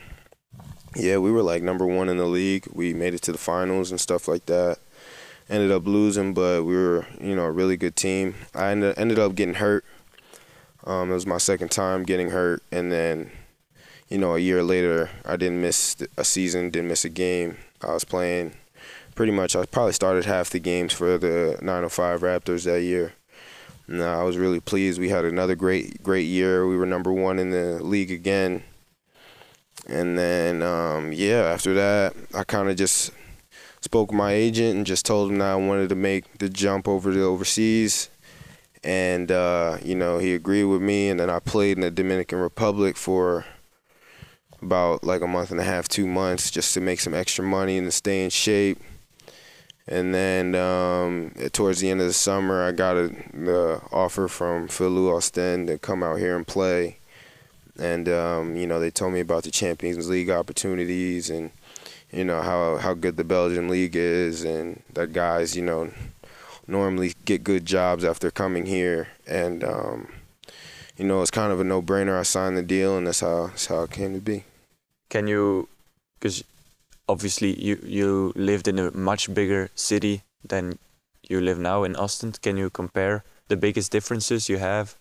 yeah, 0.95 1.17
we 1.17 1.31
were 1.31 1.43
like 1.43 1.63
number 1.63 1.85
one 1.85 2.09
in 2.09 2.17
the 2.17 2.25
league. 2.25 2.67
We 2.71 2.93
made 2.93 3.13
it 3.13 3.21
to 3.23 3.31
the 3.31 3.37
finals 3.37 3.91
and 3.91 4.01
stuff 4.01 4.27
like 4.27 4.47
that. 4.47 4.79
Ended 5.49 5.71
up 5.71 5.85
losing, 5.85 6.33
but 6.33 6.63
we 6.63 6.75
were, 6.75 7.05
you 7.19 7.35
know, 7.35 7.45
a 7.45 7.51
really 7.51 7.77
good 7.77 7.95
team. 7.95 8.35
I 8.55 8.71
ended, 8.71 8.97
ended 8.97 9.19
up 9.19 9.35
getting 9.35 9.55
hurt. 9.55 9.83
Um, 10.85 11.11
it 11.11 11.13
was 11.13 11.25
my 11.25 11.37
second 11.37 11.71
time 11.71 12.03
getting 12.03 12.31
hurt, 12.31 12.63
and 12.71 12.91
then, 12.91 13.31
you 14.09 14.17
know, 14.17 14.35
a 14.35 14.39
year 14.39 14.63
later, 14.63 15.09
I 15.25 15.37
didn't 15.37 15.61
miss 15.61 15.97
a 16.17 16.23
season, 16.23 16.69
didn't 16.69 16.89
miss 16.89 17.05
a 17.05 17.09
game. 17.09 17.57
I 17.81 17.93
was 17.93 18.03
playing 18.03 18.53
pretty 19.15 19.31
much. 19.31 19.55
I 19.55 19.65
probably 19.65 19.93
started 19.93 20.25
half 20.25 20.49
the 20.49 20.59
games 20.59 20.93
for 20.93 21.17
the 21.17 21.57
905 21.61 22.21
Raptors 22.21 22.65
that 22.65 22.81
year. 22.81 23.13
And 23.87 24.01
I 24.01 24.23
was 24.23 24.37
really 24.37 24.59
pleased. 24.59 24.99
We 24.99 25.09
had 25.09 25.25
another 25.25 25.55
great, 25.55 26.01
great 26.01 26.25
year. 26.25 26.67
We 26.67 26.77
were 26.77 26.85
number 26.85 27.11
one 27.11 27.39
in 27.39 27.51
the 27.51 27.83
league 27.83 28.11
again. 28.11 28.63
And 29.87 30.17
then, 30.17 30.61
um, 30.61 31.11
yeah, 31.11 31.41
after 31.41 31.73
that, 31.73 32.15
I 32.33 32.43
kind 32.43 32.69
of 32.69 32.77
just 32.77 33.11
spoke 33.83 34.11
with 34.11 34.17
my 34.17 34.31
agent 34.31 34.77
and 34.77 34.85
just 34.85 35.05
told 35.05 35.29
him 35.29 35.39
that 35.39 35.51
I 35.51 35.55
wanted 35.55 35.89
to 35.89 35.95
make 35.95 36.37
the 36.37 36.49
jump 36.49 36.87
over 36.87 37.11
to 37.11 37.21
overseas. 37.23 38.09
And, 38.83 39.31
uh, 39.31 39.77
you 39.83 39.95
know, 39.95 40.19
he 40.19 40.33
agreed 40.33 40.65
with 40.65 40.81
me. 40.81 41.09
And 41.09 41.19
then 41.19 41.29
I 41.29 41.39
played 41.39 41.77
in 41.77 41.81
the 41.81 41.91
Dominican 41.91 42.39
Republic 42.39 42.95
for 42.95 43.45
about 44.61 45.03
like 45.03 45.21
a 45.21 45.27
month 45.27 45.51
and 45.51 45.59
a 45.59 45.63
half, 45.63 45.87
two 45.89 46.07
months, 46.07 46.49
just 46.49 46.73
to 46.73 46.81
make 46.81 47.01
some 47.01 47.13
extra 47.13 47.43
money 47.43 47.77
and 47.77 47.87
to 47.87 47.91
stay 47.91 48.23
in 48.23 48.29
shape. 48.29 48.79
And 49.85 50.13
then 50.13 50.55
um, 50.55 51.33
towards 51.51 51.81
the 51.81 51.89
end 51.89 51.99
of 51.99 52.07
the 52.07 52.13
summer, 52.13 52.63
I 52.63 52.71
got 52.71 52.95
a, 52.95 53.09
the 53.33 53.81
offer 53.91 54.29
from 54.29 54.69
Filou 54.69 55.13
Ostend 55.13 55.67
to 55.67 55.77
come 55.77 56.01
out 56.01 56.19
here 56.19 56.37
and 56.37 56.47
play. 56.47 56.99
And 57.77 58.07
um, 58.07 58.55
you 58.55 58.65
know, 58.65 58.79
they 58.79 58.91
told 58.91 59.11
me 59.11 59.19
about 59.19 59.43
the 59.43 59.51
Champions 59.51 60.09
League 60.09 60.29
opportunities 60.29 61.29
and 61.29 61.51
you 62.13 62.23
know 62.23 62.41
how 62.41 62.77
how 62.77 62.93
good 62.93 63.17
the 63.17 63.23
Belgian 63.23 63.67
league 63.67 63.95
is, 63.95 64.43
and 64.43 64.81
that 64.93 65.13
guys 65.13 65.55
you 65.55 65.63
know 65.63 65.91
normally 66.67 67.13
get 67.25 67.43
good 67.43 67.65
jobs 67.65 68.05
after 68.05 68.31
coming 68.31 68.65
here. 68.65 69.09
And 69.27 69.63
um, 69.63 70.07
you 70.97 71.05
know, 71.05 71.21
it's 71.21 71.31
kind 71.31 71.51
of 71.51 71.59
a 71.59 71.63
no-brainer. 71.63 72.19
I 72.19 72.23
signed 72.23 72.57
the 72.57 72.63
deal, 72.63 72.97
and 72.97 73.07
that's 73.07 73.21
how 73.21 73.47
that's 73.47 73.67
how 73.67 73.83
it 73.83 73.91
came 73.91 74.13
to 74.13 74.21
be. 74.21 74.43
Can 75.09 75.27
you, 75.27 75.67
because 76.19 76.43
obviously 77.07 77.59
you 77.59 77.79
you 77.83 78.33
lived 78.35 78.67
in 78.67 78.79
a 78.79 78.91
much 78.91 79.33
bigger 79.33 79.69
city 79.75 80.23
than 80.43 80.77
you 81.27 81.41
live 81.41 81.59
now 81.59 81.83
in 81.83 81.95
Ostend. 81.95 82.41
Can 82.41 82.57
you 82.57 82.69
compare 82.69 83.23
the 83.47 83.57
biggest 83.57 83.91
differences 83.91 84.49
you 84.49 84.57
have? 84.57 84.95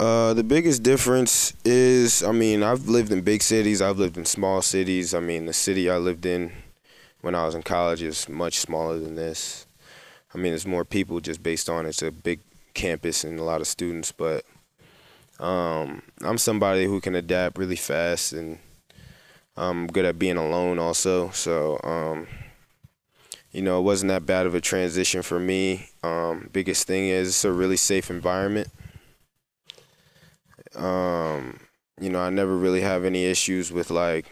Uh, 0.00 0.34
the 0.34 0.42
biggest 0.42 0.82
difference 0.82 1.54
is, 1.64 2.22
I 2.22 2.32
mean, 2.32 2.64
I've 2.64 2.88
lived 2.88 3.12
in 3.12 3.22
big 3.22 3.42
cities. 3.42 3.80
I've 3.80 3.98
lived 3.98 4.16
in 4.16 4.24
small 4.24 4.60
cities. 4.60 5.14
I 5.14 5.20
mean, 5.20 5.46
the 5.46 5.52
city 5.52 5.88
I 5.88 5.98
lived 5.98 6.26
in 6.26 6.52
when 7.20 7.34
I 7.34 7.46
was 7.46 7.54
in 7.54 7.62
college 7.62 8.02
is 8.02 8.28
much 8.28 8.58
smaller 8.58 8.98
than 8.98 9.14
this. 9.14 9.66
I 10.34 10.38
mean, 10.38 10.50
there's 10.50 10.66
more 10.66 10.84
people 10.84 11.20
just 11.20 11.42
based 11.42 11.68
on 11.68 11.86
it's 11.86 12.02
a 12.02 12.10
big 12.10 12.40
campus 12.74 13.22
and 13.22 13.38
a 13.38 13.44
lot 13.44 13.60
of 13.60 13.68
students. 13.68 14.10
But 14.10 14.44
um, 15.38 16.02
I'm 16.22 16.38
somebody 16.38 16.86
who 16.86 17.00
can 17.00 17.14
adapt 17.14 17.56
really 17.56 17.76
fast 17.76 18.32
and 18.32 18.58
I'm 19.56 19.86
good 19.86 20.04
at 20.04 20.18
being 20.18 20.36
alone 20.36 20.80
also. 20.80 21.30
So, 21.30 21.78
um, 21.84 22.26
you 23.52 23.62
know, 23.62 23.78
it 23.78 23.82
wasn't 23.82 24.08
that 24.08 24.26
bad 24.26 24.46
of 24.46 24.56
a 24.56 24.60
transition 24.60 25.22
for 25.22 25.38
me. 25.38 25.90
Um, 26.02 26.50
biggest 26.52 26.88
thing 26.88 27.06
is 27.06 27.28
it's 27.28 27.44
a 27.44 27.52
really 27.52 27.76
safe 27.76 28.10
environment. 28.10 28.68
Um, 30.76 31.60
you 32.00 32.10
know, 32.10 32.20
I 32.20 32.30
never 32.30 32.56
really 32.56 32.80
have 32.80 33.04
any 33.04 33.24
issues 33.24 33.72
with 33.72 33.90
like, 33.90 34.26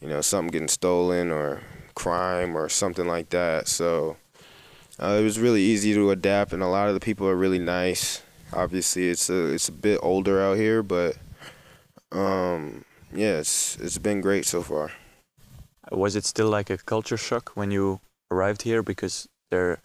you 0.00 0.08
know, 0.08 0.20
something 0.20 0.52
getting 0.52 0.68
stolen 0.68 1.30
or 1.30 1.62
crime 1.94 2.56
or 2.56 2.68
something 2.68 3.06
like 3.06 3.30
that. 3.30 3.68
So 3.68 4.16
uh, 4.98 5.16
it 5.20 5.22
was 5.22 5.38
really 5.38 5.62
easy 5.62 5.94
to 5.94 6.10
adapt, 6.10 6.52
and 6.52 6.62
a 6.62 6.68
lot 6.68 6.88
of 6.88 6.94
the 6.94 7.00
people 7.00 7.26
are 7.26 7.36
really 7.36 7.58
nice. 7.58 8.22
Obviously, 8.52 9.08
it's 9.08 9.28
a 9.28 9.52
it's 9.52 9.68
a 9.68 9.72
bit 9.72 9.98
older 10.02 10.40
out 10.40 10.56
here, 10.56 10.82
but 10.82 11.16
um, 12.12 12.84
yeah, 13.12 13.38
it's 13.38 13.76
it's 13.76 13.98
been 13.98 14.20
great 14.20 14.46
so 14.46 14.62
far. 14.62 14.92
Was 15.90 16.16
it 16.16 16.24
still 16.24 16.48
like 16.48 16.70
a 16.70 16.78
culture 16.78 17.16
shock 17.16 17.50
when 17.54 17.70
you 17.70 18.00
arrived 18.30 18.62
here? 18.62 18.82
Because 18.82 19.28
there, 19.50 19.80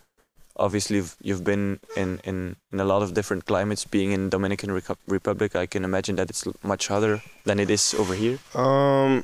obviously, 0.55 1.01
you've 1.21 1.43
been 1.43 1.79
in, 1.95 2.19
in, 2.23 2.55
in 2.71 2.79
a 2.79 2.85
lot 2.85 3.01
of 3.01 3.13
different 3.13 3.45
climates. 3.45 3.85
Being 3.85 4.11
in 4.11 4.29
Dominican 4.29 4.71
Republic, 5.07 5.55
I 5.55 5.65
can 5.65 5.83
imagine 5.83 6.15
that 6.17 6.29
it's 6.29 6.47
much 6.63 6.87
hotter 6.87 7.21
than 7.45 7.59
it 7.59 7.69
is 7.69 7.93
over 7.93 8.13
here. 8.13 8.39
Um, 8.55 9.23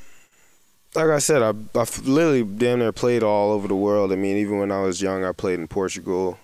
like 0.95 1.09
I 1.09 1.19
said, 1.19 1.41
I 1.41 1.53
I've 1.79 2.07
literally 2.07 2.43
damn 2.43 2.79
near 2.79 2.91
played 2.91 3.23
all 3.23 3.51
over 3.51 3.67
the 3.67 3.75
world. 3.75 4.11
I 4.11 4.15
mean, 4.15 4.37
even 4.37 4.59
when 4.59 4.71
I 4.71 4.81
was 4.81 5.01
young, 5.01 5.23
I 5.23 5.31
played 5.31 5.59
in 5.59 5.67
Portugal. 5.67 6.39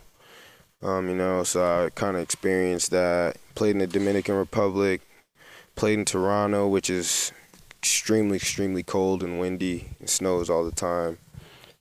Um, 0.81 1.07
you 1.07 1.15
know, 1.15 1.43
so 1.43 1.85
I 1.85 1.89
kind 1.91 2.17
of 2.17 2.23
experienced 2.23 2.91
that. 2.91 3.37
Played 3.55 3.71
in 3.71 3.77
the 3.79 3.87
Dominican 3.87 4.35
Republic. 4.35 5.01
Played 5.75 5.99
in 5.99 6.05
Toronto, 6.05 6.67
which 6.67 6.89
is 6.89 7.31
extremely, 7.81 8.35
extremely 8.37 8.83
cold 8.83 9.23
and 9.23 9.39
windy. 9.39 9.89
It 9.99 10.09
snows 10.09 10.49
all 10.49 10.63
the 10.63 10.71
time. 10.71 11.17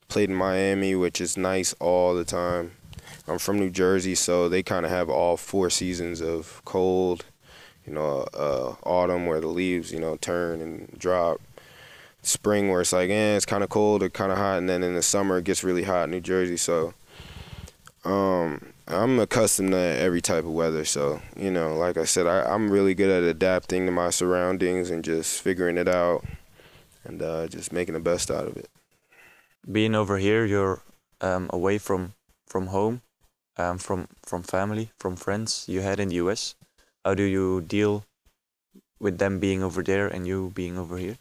Played 0.09 0.30
in 0.30 0.37
Miami, 0.37 0.94
which 0.94 1.21
is 1.21 1.37
nice 1.37 1.75
all 1.75 2.14
the 2.14 2.25
time. 2.25 2.73
I'm 3.28 3.38
from 3.38 3.58
New 3.58 3.70
Jersey, 3.70 4.14
so 4.14 4.48
they 4.48 4.62
kind 4.62 4.84
of 4.84 4.90
have 4.90 5.08
all 5.08 5.36
four 5.36 5.70
seasons 5.70 6.20
of 6.20 6.60
cold, 6.64 7.24
you 7.86 7.92
know, 7.92 8.26
uh, 8.34 8.74
autumn 8.82 9.26
where 9.26 9.40
the 9.40 9.46
leaves, 9.46 9.92
you 9.92 10.00
know, 10.00 10.16
turn 10.16 10.60
and 10.60 10.94
drop. 10.98 11.40
Spring 12.24 12.68
where 12.68 12.80
it's 12.80 12.92
like, 12.92 13.10
eh, 13.10 13.34
it's 13.34 13.46
kind 13.46 13.64
of 13.64 13.68
cold 13.68 14.02
or 14.02 14.08
kind 14.08 14.30
of 14.30 14.38
hot, 14.38 14.58
and 14.58 14.68
then 14.68 14.82
in 14.82 14.94
the 14.94 15.02
summer 15.02 15.38
it 15.38 15.44
gets 15.44 15.64
really 15.64 15.82
hot 15.82 16.04
in 16.04 16.10
New 16.12 16.20
Jersey. 16.20 16.56
So, 16.56 16.94
um, 18.04 18.72
I'm 18.86 19.18
accustomed 19.18 19.72
to 19.72 19.78
every 19.78 20.20
type 20.20 20.44
of 20.44 20.52
weather, 20.52 20.84
so 20.84 21.20
you 21.36 21.50
know, 21.50 21.76
like 21.76 21.96
I 21.96 22.04
said, 22.04 22.26
I, 22.26 22.52
am 22.52 22.70
really 22.70 22.94
good 22.94 23.10
at 23.10 23.28
adapting 23.28 23.86
to 23.86 23.92
my 23.92 24.10
surroundings 24.10 24.90
and 24.90 25.04
just 25.04 25.40
figuring 25.40 25.76
it 25.76 25.88
out, 25.88 26.24
and 27.04 27.22
uh, 27.22 27.46
just 27.48 27.72
making 27.72 27.94
the 27.94 28.00
best 28.00 28.30
out 28.30 28.46
of 28.46 28.56
it. 28.56 28.68
Being 29.70 29.94
over 29.94 30.18
here, 30.18 30.44
you're 30.44 30.82
um, 31.20 31.48
away 31.50 31.78
from 31.78 32.14
from 32.46 32.66
home, 32.66 33.02
um, 33.56 33.78
from 33.78 34.09
from 34.23 34.42
family, 34.42 34.90
from 34.99 35.16
friends 35.16 35.66
you 35.68 35.80
had 35.80 36.00
in 36.00 36.09
the 36.09 36.16
U.S. 36.16 36.54
How 37.04 37.14
do 37.14 37.23
you 37.23 37.61
deal 37.61 38.04
with 39.00 39.18
them 39.18 39.40
being 39.40 39.62
over 39.62 39.82
there 39.82 40.06
and 40.06 40.26
you 40.26 40.52
being 40.54 40.78
over 40.78 40.97
here? 40.97 41.16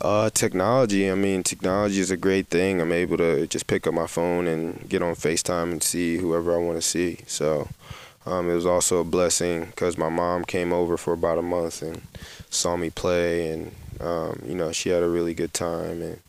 Uh, 0.00 0.30
technology. 0.30 1.10
I 1.10 1.14
mean, 1.14 1.42
technology 1.42 2.00
is 2.00 2.10
a 2.10 2.16
great 2.16 2.48
thing. 2.48 2.80
I'm 2.80 2.92
able 2.92 3.16
to 3.16 3.46
just 3.46 3.66
pick 3.66 3.86
up 3.86 3.94
my 3.94 4.06
phone 4.06 4.46
and 4.46 4.88
get 4.88 5.02
on 5.02 5.14
FaceTime 5.14 5.72
and 5.72 5.82
see 5.82 6.18
whoever 6.18 6.54
I 6.54 6.58
want 6.58 6.76
to 6.76 6.82
see. 6.82 7.18
So 7.26 7.68
um, 8.26 8.50
it 8.50 8.54
was 8.54 8.66
also 8.66 8.98
a 8.98 9.04
blessing 9.04 9.66
because 9.66 9.96
my 9.96 10.08
mom 10.08 10.44
came 10.44 10.72
over 10.72 10.96
for 10.96 11.14
about 11.14 11.38
a 11.38 11.42
month 11.42 11.82
and 11.82 12.02
saw 12.50 12.76
me 12.76 12.90
play, 12.90 13.50
and 13.50 13.72
um, 14.00 14.42
you 14.46 14.54
know 14.54 14.70
she 14.70 14.90
had 14.90 15.02
a 15.02 15.08
really 15.08 15.34
good 15.34 15.54
time, 15.54 16.02
and 16.02 16.20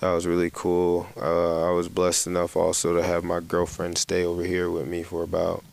that 0.00 0.12
was 0.12 0.26
really 0.26 0.50
cool. 0.52 1.06
Uh, 1.20 1.68
I 1.68 1.72
was 1.72 1.88
blessed 1.88 2.26
enough 2.26 2.56
also 2.56 2.94
to 2.94 3.02
have 3.02 3.24
my 3.24 3.40
girlfriend 3.40 3.98
stay 3.98 4.24
over 4.24 4.44
here 4.44 4.70
with 4.70 4.86
me 4.86 5.02
for 5.02 5.22
about. 5.22 5.64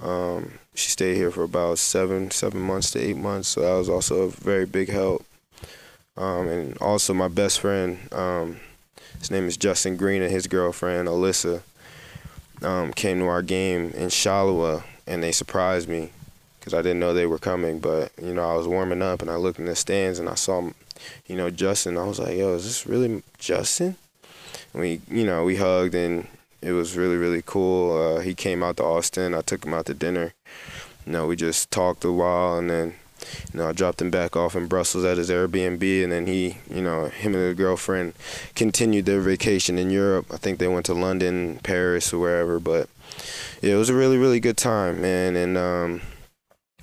Um, 0.00 0.52
she 0.74 0.90
stayed 0.90 1.16
here 1.16 1.30
for 1.30 1.42
about 1.42 1.78
seven 1.78 2.30
seven 2.30 2.60
months 2.60 2.90
to 2.92 3.00
eight 3.00 3.16
months, 3.16 3.48
so 3.48 3.62
that 3.62 3.74
was 3.74 3.88
also 3.88 4.22
a 4.22 4.28
very 4.28 4.66
big 4.66 4.90
help. 4.90 5.24
Um, 6.16 6.48
and 6.48 6.78
also 6.78 7.12
my 7.12 7.28
best 7.28 7.60
friend, 7.60 7.98
um, 8.12 8.60
his 9.18 9.30
name 9.30 9.46
is 9.46 9.56
Justin 9.56 9.96
Green, 9.96 10.22
and 10.22 10.30
his 10.30 10.46
girlfriend 10.46 11.08
Alyssa 11.08 11.62
um, 12.62 12.92
came 12.92 13.18
to 13.18 13.26
our 13.26 13.42
game 13.42 13.90
in 13.90 14.08
Charleroi, 14.08 14.82
and 15.06 15.22
they 15.22 15.32
surprised 15.32 15.88
me 15.88 16.10
because 16.66 16.76
I 16.76 16.82
didn't 16.82 16.98
know 16.98 17.14
they 17.14 17.26
were 17.26 17.38
coming. 17.38 17.78
But 17.78 18.10
you 18.20 18.34
know, 18.34 18.50
I 18.50 18.54
was 18.54 18.66
warming 18.66 19.00
up, 19.00 19.22
and 19.22 19.30
I 19.30 19.36
looked 19.36 19.60
in 19.60 19.66
the 19.66 19.76
stands, 19.76 20.18
and 20.18 20.28
I 20.28 20.34
saw, 20.34 20.70
you 21.28 21.36
know, 21.36 21.48
Justin. 21.48 21.96
I 21.96 22.04
was 22.04 22.18
like, 22.18 22.36
"Yo, 22.36 22.54
is 22.54 22.64
this 22.64 22.86
really 22.86 23.22
Justin?" 23.38 23.94
And 24.72 24.82
we, 24.82 25.00
you 25.08 25.24
know, 25.24 25.44
we 25.44 25.56
hugged, 25.56 25.94
and 25.94 26.26
it 26.60 26.72
was 26.72 26.96
really, 26.96 27.16
really 27.16 27.42
cool. 27.46 27.96
Uh, 27.96 28.20
he 28.20 28.34
came 28.34 28.64
out 28.64 28.78
to 28.78 28.84
Ostend. 28.84 29.36
I 29.36 29.42
took 29.42 29.64
him 29.64 29.74
out 29.74 29.86
to 29.86 29.94
dinner. 29.94 30.34
You 31.06 31.12
know, 31.12 31.26
we 31.28 31.36
just 31.36 31.70
talked 31.70 32.04
a 32.04 32.10
while, 32.10 32.58
and 32.58 32.68
then 32.68 32.94
you 33.52 33.60
know, 33.60 33.68
I 33.68 33.72
dropped 33.72 34.02
him 34.02 34.10
back 34.10 34.34
off 34.34 34.56
in 34.56 34.66
Brussels 34.66 35.04
at 35.04 35.18
his 35.18 35.30
Airbnb, 35.30 36.02
and 36.02 36.10
then 36.10 36.26
he, 36.26 36.58
you 36.68 36.82
know, 36.82 37.06
him 37.06 37.34
and 37.34 37.44
his 37.44 37.54
girlfriend 37.54 38.14
continued 38.56 39.06
their 39.06 39.20
vacation 39.20 39.78
in 39.78 39.90
Europe. 39.90 40.26
I 40.32 40.36
think 40.36 40.58
they 40.58 40.66
went 40.66 40.86
to 40.86 40.94
London, 40.94 41.60
Paris, 41.62 42.12
or 42.12 42.18
wherever. 42.18 42.58
But 42.58 42.88
yeah, 43.62 43.74
it 43.74 43.76
was 43.76 43.88
a 43.88 43.94
really, 43.94 44.18
really 44.18 44.40
good 44.40 44.56
time, 44.56 45.00
man. 45.00 45.36
And 45.36 45.56
um, 45.56 46.02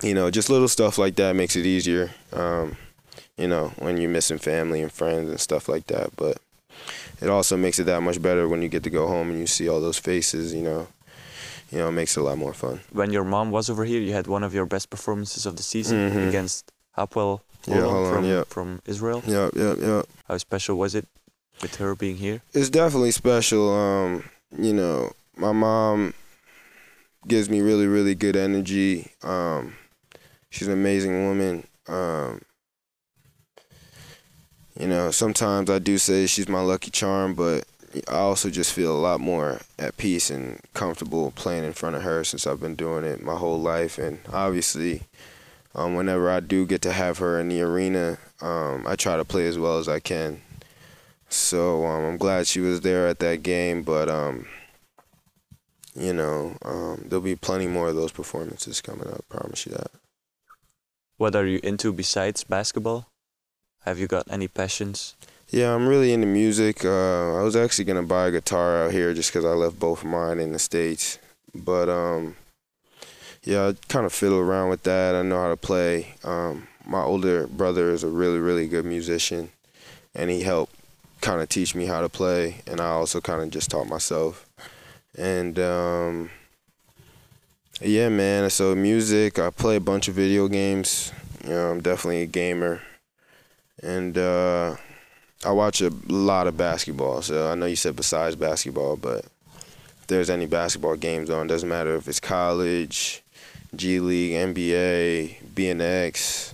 you 0.04 0.14
know, 0.14 0.30
just 0.30 0.50
little 0.50 0.68
stuff 0.68 0.98
like 0.98 1.16
that 1.16 1.36
makes 1.36 1.56
it 1.56 1.66
easier. 1.66 2.12
Um, 2.32 2.76
you 3.38 3.48
know, 3.48 3.72
when 3.80 3.98
you're 3.98 4.10
missing 4.12 4.38
family 4.38 4.82
and 4.82 4.92
friends 4.92 5.30
and 5.30 5.40
stuff 5.40 5.68
like 5.68 5.88
that. 5.88 6.16
But 6.16 6.38
it 7.22 7.30
also 7.30 7.58
makes 7.58 7.80
it 7.80 7.86
that 7.86 8.02
much 8.02 8.22
better 8.22 8.48
when 8.48 8.62
you 8.62 8.68
get 8.70 8.84
to 8.84 8.90
go 8.90 9.08
home 9.08 9.30
and 9.30 9.40
you 9.40 9.48
see 9.48 9.68
all 9.70 9.82
those 9.82 9.98
faces. 9.98 10.54
You 10.54 10.62
know, 10.64 10.88
you 11.72 11.78
know, 11.80 11.88
it 11.88 11.94
makes 11.94 12.16
it 12.18 12.20
a 12.20 12.24
lot 12.24 12.38
more 12.38 12.54
fun. 12.54 12.82
When 12.92 13.12
your 13.12 13.24
mom 13.24 13.50
was 13.52 13.70
over 13.70 13.86
here, 13.86 14.00
you 14.02 14.14
had 14.14 14.28
one 14.28 14.44
of 14.44 14.54
your 14.54 14.66
best 14.66 14.90
performances 14.90 15.46
of 15.46 15.56
the 15.56 15.64
season 15.64 15.98
Mhm. 16.12 16.28
against 16.30 16.72
Hapoel 16.98 17.42
Yeah, 17.66 18.10
from 18.12 18.26
yeah. 18.26 18.44
from 18.48 18.82
Israel. 18.86 19.24
Yep, 19.26 19.52
yep, 19.56 19.78
yep. 19.80 20.06
How 20.28 20.38
special 20.38 20.78
was 20.78 20.94
it 20.96 21.08
with 21.62 21.76
her 21.78 21.96
being 21.96 22.18
here? 22.18 22.42
It's 22.54 22.70
definitely 22.70 23.12
special. 23.12 23.72
Um, 23.74 24.24
you 24.60 24.74
know, 24.74 25.14
my 25.38 25.54
mom 25.54 26.14
gives 27.28 27.50
me 27.50 27.62
really, 27.62 27.88
really 27.88 28.16
good 28.16 28.36
energy. 28.36 29.12
Um, 29.24 29.74
she's 30.54 30.68
an 30.68 30.74
amazing 30.74 31.26
woman. 31.28 31.68
Um, 31.88 32.42
you 34.80 34.88
know, 34.88 35.10
sometimes 35.10 35.70
I 35.70 35.80
do 35.80 35.98
say 35.98 36.28
she's 36.28 36.48
my 36.48 36.62
lucky 36.62 36.92
charm, 36.92 37.34
but 37.34 37.66
I 38.08 38.18
also 38.18 38.50
just 38.52 38.72
feel 38.72 38.96
a 38.96 39.02
lot 39.02 39.20
more 39.20 39.62
at 39.80 39.98
peace 39.98 40.30
and 40.30 40.60
comfortable 40.74 41.32
playing 41.32 41.64
in 41.64 41.74
front 41.74 41.96
of 41.96 42.04
her 42.04 42.24
since 42.24 42.46
I've 42.46 42.60
been 42.60 42.76
doing 42.76 43.04
it 43.04 43.24
my 43.24 43.36
whole 43.36 43.60
life. 43.60 43.98
And 43.98 44.20
obviously, 44.32 45.04
um, 45.74 45.96
whenever 45.96 46.30
I 46.30 46.40
do 46.40 46.68
get 46.68 46.84
to 46.84 46.92
have 46.94 47.18
her 47.18 47.40
in 47.40 47.50
the 47.50 47.62
arena, 47.62 48.20
um, 48.40 48.86
I 48.88 48.96
try 48.96 49.18
to 49.18 49.26
play 49.26 49.48
as 49.48 49.58
well 49.58 49.80
as 49.80 49.90
I 49.90 50.00
can. 50.00 50.42
So 51.30 51.84
um, 51.86 52.06
I'm 52.06 52.18
glad 52.18 52.46
she 52.46 52.60
was 52.60 52.82
there 52.82 53.08
at 53.08 53.18
that 53.20 53.42
game, 53.42 53.82
but 53.82 54.08
um, 54.08 54.46
you 55.96 56.14
know, 56.14 56.58
um, 56.64 57.06
there'll 57.08 57.24
be 57.24 57.36
plenty 57.36 57.66
more 57.66 57.90
of 57.90 57.96
those 57.96 58.12
performances 58.12 58.82
coming 58.82 59.08
up. 59.08 59.28
Promise 59.30 59.66
you 59.66 59.72
that. 59.72 59.90
What 61.18 61.36
are 61.36 61.46
you 61.46 61.60
into 61.64 61.94
besides 61.94 62.44
basketball? 62.44 63.08
Have 63.86 64.00
you 64.00 64.08
got 64.08 64.26
any 64.30 64.48
passions? 64.48 65.16
Yeah, 65.50 65.76
I'm 65.76 65.88
really 65.88 66.12
into 66.14 66.26
music. 66.26 66.84
Uh, 66.84 67.38
I 67.38 67.44
was 67.44 67.56
actually 67.56 67.86
gonna 67.86 68.04
buy 68.04 68.28
a 68.28 68.32
guitar 68.32 68.86
out 68.86 68.92
here 68.92 69.14
just 69.14 69.32
because 69.32 69.46
I 69.46 69.50
left 69.50 69.80
both 69.80 70.00
of 70.00 70.10
mine 70.10 70.40
in 70.40 70.52
the 70.52 70.60
states. 70.60 71.20
But 71.54 71.90
um, 71.90 72.36
yeah, 73.44 73.68
I 73.68 73.76
kind 73.88 74.06
of 74.06 74.14
fiddle 74.14 74.40
around 74.40 74.70
with 74.70 74.84
that. 74.84 75.16
I 75.16 75.22
know 75.22 75.40
how 75.40 75.50
to 75.50 75.58
play. 75.58 76.16
Um, 76.24 76.68
my 76.86 77.02
older 77.02 77.46
brother 77.48 77.92
is 77.92 78.04
a 78.04 78.08
really, 78.08 78.40
really 78.40 78.68
good 78.68 78.86
musician, 78.86 79.52
and 80.16 80.30
he 80.30 80.42
helped 80.42 80.76
kind 81.22 81.42
of 81.42 81.50
teach 81.50 81.76
me 81.76 81.86
how 81.86 82.02
to 82.02 82.10
play. 82.10 82.62
And 82.66 82.82
I 82.82 82.88
also 82.88 83.22
kind 83.22 83.42
of 83.42 83.50
just 83.52 83.70
taught 83.70 83.88
myself. 83.88 84.50
And 85.18 85.60
um, 85.60 86.32
yeah, 87.82 88.10
man. 88.10 88.50
So 88.50 88.76
music. 88.76 89.40
I 89.40 89.50
play 89.50 89.76
a 89.76 89.82
bunch 89.82 90.08
of 90.08 90.16
video 90.16 90.48
games. 90.48 91.12
You 91.44 91.50
know, 91.50 91.72
I'm 91.72 91.82
definitely 91.82 92.22
a 92.22 92.28
gamer, 92.28 92.82
and. 93.82 94.18
Uh, 94.18 94.76
I 95.46 95.52
watch 95.52 95.82
a 95.82 95.92
lot 96.08 96.48
of 96.48 96.56
basketball. 96.56 97.22
So 97.22 97.52
I 97.52 97.56
know 97.56 97.66
you 97.66 97.76
said 97.76 97.96
besides 97.96 98.36
basketball, 98.36 98.96
but 98.96 99.26
if 100.00 100.08
there's 100.08 100.30
any 100.30 100.46
basketball 100.46 100.96
games 100.96 101.30
on, 101.30 101.48
doesn't 101.48 101.68
matter 101.68 101.96
if 101.96 102.08
it's 102.08 102.20
college, 102.20 103.22
G 103.76 104.00
League, 104.00 104.32
NBA, 104.32 105.44
BNXT, 105.54 106.54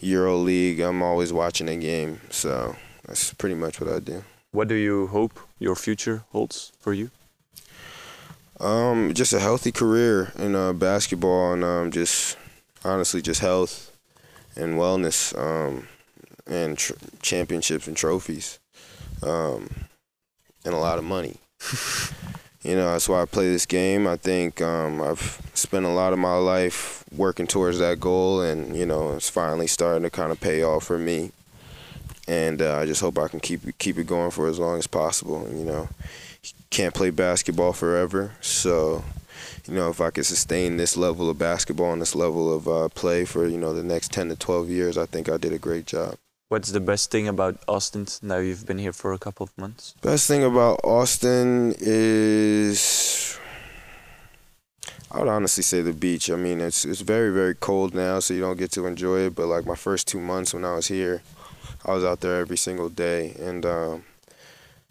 Euro 0.00 0.36
League. 0.36 0.80
I'm 0.80 1.02
always 1.02 1.32
watching 1.32 1.68
a 1.68 1.76
game. 1.76 2.20
So 2.30 2.76
that's 3.06 3.34
pretty 3.34 3.54
much 3.54 3.80
what 3.80 3.92
I 3.92 4.00
do. 4.00 4.24
What 4.50 4.68
do 4.68 4.74
you 4.74 5.08
hope 5.08 5.38
your 5.58 5.74
future 5.74 6.24
holds 6.32 6.72
for 6.80 6.94
you? 6.94 7.10
Um, 8.58 9.12
just 9.14 9.32
a 9.32 9.40
healthy 9.40 9.72
career 9.72 10.32
in 10.38 10.54
uh, 10.54 10.72
basketball 10.72 11.52
and 11.52 11.62
um, 11.62 11.90
just 11.90 12.36
honestly 12.84 13.20
just 13.20 13.40
health 13.40 13.92
and 14.56 14.74
wellness. 14.74 15.36
Um, 15.38 15.88
and 16.46 16.78
tr- 16.78 16.94
championships 17.22 17.86
and 17.86 17.96
trophies, 17.96 18.58
um, 19.22 19.68
and 20.64 20.74
a 20.74 20.78
lot 20.78 20.98
of 20.98 21.04
money. 21.04 21.36
you 22.62 22.74
know, 22.76 22.92
that's 22.92 23.08
why 23.08 23.22
I 23.22 23.24
play 23.24 23.48
this 23.48 23.66
game. 23.66 24.06
I 24.06 24.16
think 24.16 24.60
um, 24.62 25.02
I've 25.02 25.40
spent 25.54 25.84
a 25.84 25.90
lot 25.90 26.12
of 26.12 26.18
my 26.18 26.36
life 26.36 27.04
working 27.14 27.46
towards 27.46 27.78
that 27.78 28.00
goal, 28.00 28.40
and 28.40 28.76
you 28.76 28.86
know, 28.86 29.12
it's 29.12 29.30
finally 29.30 29.66
starting 29.66 30.02
to 30.02 30.10
kind 30.10 30.32
of 30.32 30.40
pay 30.40 30.62
off 30.62 30.84
for 30.84 30.98
me. 30.98 31.32
And 32.28 32.60
uh, 32.60 32.78
I 32.78 32.86
just 32.86 33.00
hope 33.00 33.18
I 33.18 33.28
can 33.28 33.38
keep 33.38 33.64
it, 33.66 33.78
keep 33.78 33.98
it 33.98 34.06
going 34.08 34.32
for 34.32 34.48
as 34.48 34.58
long 34.58 34.78
as 34.78 34.88
possible. 34.88 35.46
You 35.48 35.64
know, 35.64 35.88
can't 36.70 36.94
play 36.94 37.10
basketball 37.10 37.72
forever, 37.72 38.32
so 38.40 39.04
you 39.68 39.74
know, 39.74 39.90
if 39.90 40.00
I 40.00 40.10
could 40.10 40.26
sustain 40.26 40.76
this 40.76 40.96
level 40.96 41.28
of 41.28 41.38
basketball 41.38 41.92
and 41.92 42.00
this 42.00 42.14
level 42.14 42.54
of 42.54 42.68
uh, 42.68 42.88
play 42.90 43.24
for 43.24 43.46
you 43.46 43.58
know 43.58 43.74
the 43.74 43.82
next 43.82 44.12
ten 44.12 44.28
to 44.28 44.36
twelve 44.36 44.68
years, 44.68 44.96
I 44.96 45.06
think 45.06 45.28
I 45.28 45.36
did 45.36 45.52
a 45.52 45.58
great 45.58 45.86
job. 45.86 46.16
What's 46.48 46.70
the 46.70 46.80
best 46.80 47.10
thing 47.10 47.26
about 47.26 47.58
Ostend 47.66 48.20
now 48.22 48.38
you've 48.38 48.66
been 48.66 48.78
here 48.78 48.92
for 48.92 49.12
a 49.12 49.18
couple 49.18 49.42
of 49.44 49.58
months? 49.58 49.94
Best 50.00 50.28
thing 50.28 50.44
about 50.44 50.80
Ostend 50.84 51.76
is 51.80 53.36
I 55.10 55.18
would 55.18 55.28
honestly 55.28 55.64
say 55.64 55.82
the 55.82 55.92
beach. 55.92 56.30
I 56.30 56.36
mean, 56.36 56.60
it's 56.60 56.84
it's 56.84 57.00
very 57.00 57.32
very 57.32 57.54
cold 57.54 57.94
now, 57.94 58.20
so 58.20 58.34
you 58.34 58.40
don't 58.40 58.58
get 58.58 58.70
to 58.72 58.86
enjoy 58.86 59.26
it. 59.26 59.34
But 59.34 59.46
like 59.46 59.66
my 59.66 59.74
first 59.74 60.06
two 60.06 60.20
months 60.20 60.54
when 60.54 60.64
I 60.64 60.74
was 60.74 60.86
here, 60.86 61.22
I 61.84 61.94
was 61.94 62.04
out 62.04 62.20
there 62.20 62.36
every 62.36 62.56
single 62.56 62.90
day, 62.90 63.34
and 63.40 63.66
um, 63.66 64.04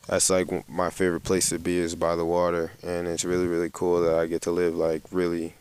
that's 0.08 0.30
like 0.30 0.70
my 0.70 0.90
favorite 0.90 1.24
place 1.24 1.50
to 1.50 1.60
be 1.60 1.78
is 1.78 1.96
by 1.96 2.16
the 2.16 2.26
water, 2.26 2.72
and 2.84 3.08
it's 3.08 3.26
really 3.26 3.48
really 3.48 3.70
cool 3.72 4.02
that 4.02 4.18
I 4.18 4.28
get 4.28 4.42
to 4.44 4.52
live 4.52 4.76
like 4.76 5.04
really 5.12 5.56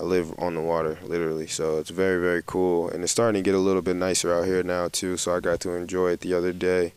I 0.00 0.04
live 0.04 0.32
on 0.38 0.54
the 0.54 0.60
water, 0.60 0.98
literally. 1.02 1.48
So 1.48 1.78
it's 1.78 1.90
very, 1.90 2.20
very 2.20 2.42
cool. 2.46 2.88
And 2.88 3.02
it's 3.02 3.10
starting 3.10 3.42
to 3.42 3.44
get 3.44 3.56
a 3.56 3.62
little 3.62 3.82
bit 3.82 3.96
nicer 3.96 4.32
out 4.32 4.44
here 4.44 4.62
now 4.62 4.88
too. 4.88 5.16
So 5.16 5.34
I 5.34 5.40
got 5.40 5.58
to 5.60 5.74
enjoy 5.74 6.10
it 6.10 6.20
the 6.20 6.34
other 6.34 6.52
day. 6.52 6.92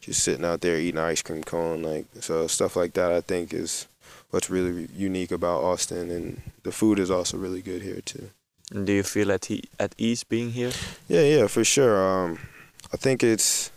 Just 0.00 0.24
sitting 0.24 0.46
out 0.46 0.62
there 0.62 0.78
eating 0.78 0.98
ice 0.98 1.20
cream 1.20 1.44
cone, 1.44 1.82
like 1.82 2.06
so 2.20 2.46
stuff 2.46 2.74
like 2.74 2.94
that 2.94 3.12
I 3.12 3.20
think 3.20 3.52
is 3.52 3.86
what's 4.30 4.48
really 4.48 4.88
unique 4.96 5.30
about 5.30 5.62
Ostend 5.62 6.10
and 6.10 6.40
the 6.62 6.72
food 6.72 6.98
is 6.98 7.10
also 7.10 7.36
really 7.36 7.60
good 7.60 7.82
here 7.82 8.00
too. 8.00 8.30
And 8.72 8.86
do 8.86 8.94
you 8.94 9.02
feel 9.02 9.30
at 9.30 9.44
he, 9.46 9.64
at 9.78 9.94
ease 9.98 10.24
being 10.24 10.52
here? 10.52 10.72
Yeah, 11.08 11.22
yeah, 11.22 11.46
for 11.48 11.64
sure. 11.64 12.00
Um, 12.02 12.38
I 12.94 12.96
think 12.96 13.22
it's 13.22 13.70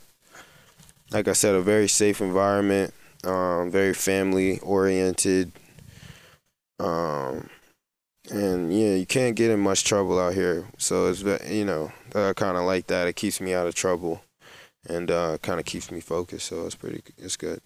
like 1.13 1.27
I 1.27 1.33
said, 1.33 1.55
a 1.55 1.61
very 1.61 1.87
safe 1.87 2.21
environment, 2.21 2.93
um, 3.23 3.69
very 3.69 3.93
family 3.93 4.59
oriented. 4.59 5.51
Um, 6.79 7.49
and 8.31 8.73
yeah, 8.73 8.95
you 8.95 9.05
can't 9.05 9.35
get 9.35 9.51
in 9.51 9.59
much 9.59 9.83
trouble 9.83 10.19
out 10.19 10.33
here. 10.33 10.65
So 10.77 11.07
it's 11.07 11.21
you 11.49 11.65
know 11.65 11.91
I 12.15 12.33
kind 12.33 12.57
of 12.57 12.63
like 12.63 12.87
that. 12.87 13.07
It 13.07 13.15
keeps 13.15 13.39
me 13.39 13.53
out 13.53 13.67
of 13.67 13.75
trouble, 13.75 14.23
and 14.89 15.11
uh, 15.11 15.37
kind 15.41 15.59
of 15.59 15.65
keeps 15.65 15.91
me 15.91 15.99
focused. 15.99 16.47
So 16.47 16.65
it's 16.65 16.75
pretty, 16.75 17.01
it's 17.17 17.37
good. 17.37 17.61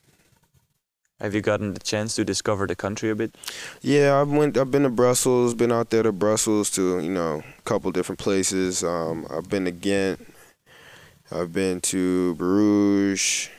Have 1.19 1.33
you 1.33 1.41
gotten 1.41 1.73
the 1.73 1.79
chance 1.79 2.15
to 2.15 2.25
discover 2.25 2.67
the 2.67 2.75
country 2.75 3.09
a 3.09 3.15
bit? 3.15 3.35
Yeah, 3.81 4.21
I've 4.21 4.29
went. 4.29 4.57
I've 4.57 4.69
been 4.69 4.83
to 4.83 4.89
Brussels. 4.89 5.55
Been 5.55 5.71
out 5.71 5.89
there 5.89 6.03
to 6.03 6.11
Brussels 6.11 6.69
to 6.71 6.99
you 6.99 7.11
know 7.11 7.43
a 7.57 7.61
couple 7.63 7.91
different 7.91 8.19
places. 8.19 8.83
Um, 8.83 9.25
I've 9.31 9.49
been 9.49 9.65
to 9.65 9.71
Ghent. 9.71 10.19
I've 11.31 11.51
been 11.53 11.81
to 11.81 12.35
Bruges. 12.35 13.49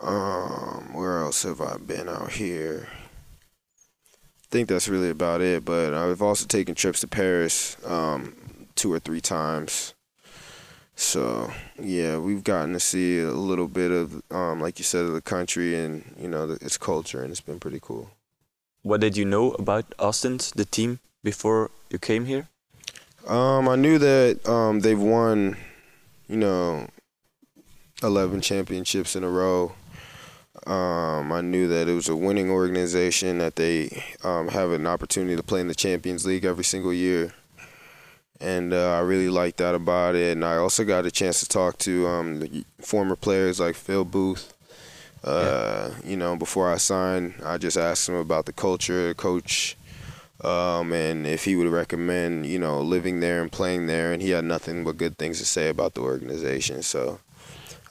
Um, 0.00 0.94
where 0.94 1.18
else 1.18 1.42
have 1.42 1.60
I 1.60 1.76
been 1.76 2.08
out 2.08 2.32
here? 2.32 2.88
I 2.92 4.46
think 4.50 4.68
that's 4.68 4.88
really 4.88 5.10
about 5.10 5.42
it. 5.42 5.64
But 5.64 5.92
I've 5.92 6.22
also 6.22 6.46
taken 6.46 6.74
trips 6.74 7.00
to 7.00 7.08
Paris 7.08 7.76
um, 7.86 8.34
two 8.74 8.92
or 8.92 8.98
three 8.98 9.20
times. 9.20 9.94
So 10.96 11.50
yeah, 11.80 12.18
we've 12.18 12.44
gotten 12.44 12.74
to 12.74 12.80
see 12.80 13.20
a 13.20 13.30
little 13.30 13.68
bit 13.68 13.90
of, 13.90 14.22
um, 14.30 14.60
like 14.60 14.78
you 14.78 14.84
said, 14.84 15.04
of 15.04 15.12
the 15.12 15.22
country 15.22 15.74
and 15.74 16.04
you 16.20 16.28
know 16.28 16.46
the, 16.46 16.64
its 16.64 16.76
culture, 16.76 17.22
and 17.22 17.30
it's 17.30 17.40
been 17.40 17.58
pretty 17.58 17.80
cool. 17.80 18.10
What 18.82 19.00
did 19.00 19.16
you 19.16 19.24
know 19.24 19.52
about 19.52 19.94
Ostend's, 19.98 20.50
the 20.52 20.64
team, 20.64 21.00
before 21.22 21.70
you 21.90 21.98
came 21.98 22.24
here? 22.24 22.48
Um, 23.26 23.68
I 23.68 23.76
knew 23.76 23.98
that 23.98 24.46
um, 24.48 24.80
they've 24.80 25.00
won, 25.00 25.56
you 26.30 26.36
know, 26.36 26.86
eleven 28.02 28.40
championships 28.40 29.16
in 29.16 29.24
a 29.24 29.28
row. 29.28 29.72
Um, 30.66 31.32
I 31.32 31.40
knew 31.40 31.66
that 31.68 31.88
it 31.88 31.94
was 31.94 32.08
a 32.08 32.16
winning 32.16 32.50
organization 32.50 33.38
that 33.38 33.56
they 33.56 34.02
um, 34.22 34.48
have 34.48 34.70
an 34.72 34.86
opportunity 34.86 35.36
to 35.36 35.42
play 35.42 35.60
in 35.60 35.68
the 35.68 35.74
Champions 35.74 36.24
League 36.26 36.44
every 36.44 36.64
single 36.64 36.92
year, 36.92 37.32
and 38.40 38.72
uh, 38.72 38.96
I 38.98 39.00
really 39.00 39.28
liked 39.28 39.58
that 39.58 39.74
about 39.74 40.14
it. 40.14 40.32
And 40.36 40.44
I 40.44 40.56
also 40.56 40.84
got 40.84 41.06
a 41.06 41.10
chance 41.10 41.40
to 41.40 41.48
talk 41.48 41.78
to 41.78 42.06
um, 42.06 42.40
the 42.40 42.64
former 42.80 43.16
players 43.16 43.58
like 43.58 43.74
Phil 43.74 44.04
Booth. 44.04 44.54
Uh, 45.24 45.90
You 46.04 46.16
know, 46.16 46.36
before 46.36 46.72
I 46.72 46.78
signed, 46.78 47.34
I 47.44 47.58
just 47.58 47.76
asked 47.76 48.08
him 48.08 48.14
about 48.14 48.46
the 48.46 48.52
culture, 48.52 49.08
the 49.08 49.14
coach, 49.14 49.76
um, 50.44 50.92
and 50.92 51.26
if 51.26 51.44
he 51.44 51.56
would 51.56 51.68
recommend, 51.68 52.46
you 52.46 52.58
know, 52.58 52.80
living 52.80 53.20
there 53.20 53.42
and 53.42 53.52
playing 53.52 53.86
there, 53.86 54.12
and 54.12 54.22
he 54.22 54.30
had 54.30 54.44
nothing 54.44 54.84
but 54.84 54.96
good 54.96 55.18
things 55.18 55.38
to 55.38 55.44
say 55.44 55.68
about 55.68 55.94
the 55.94 56.00
organization. 56.00 56.82
So 56.82 57.20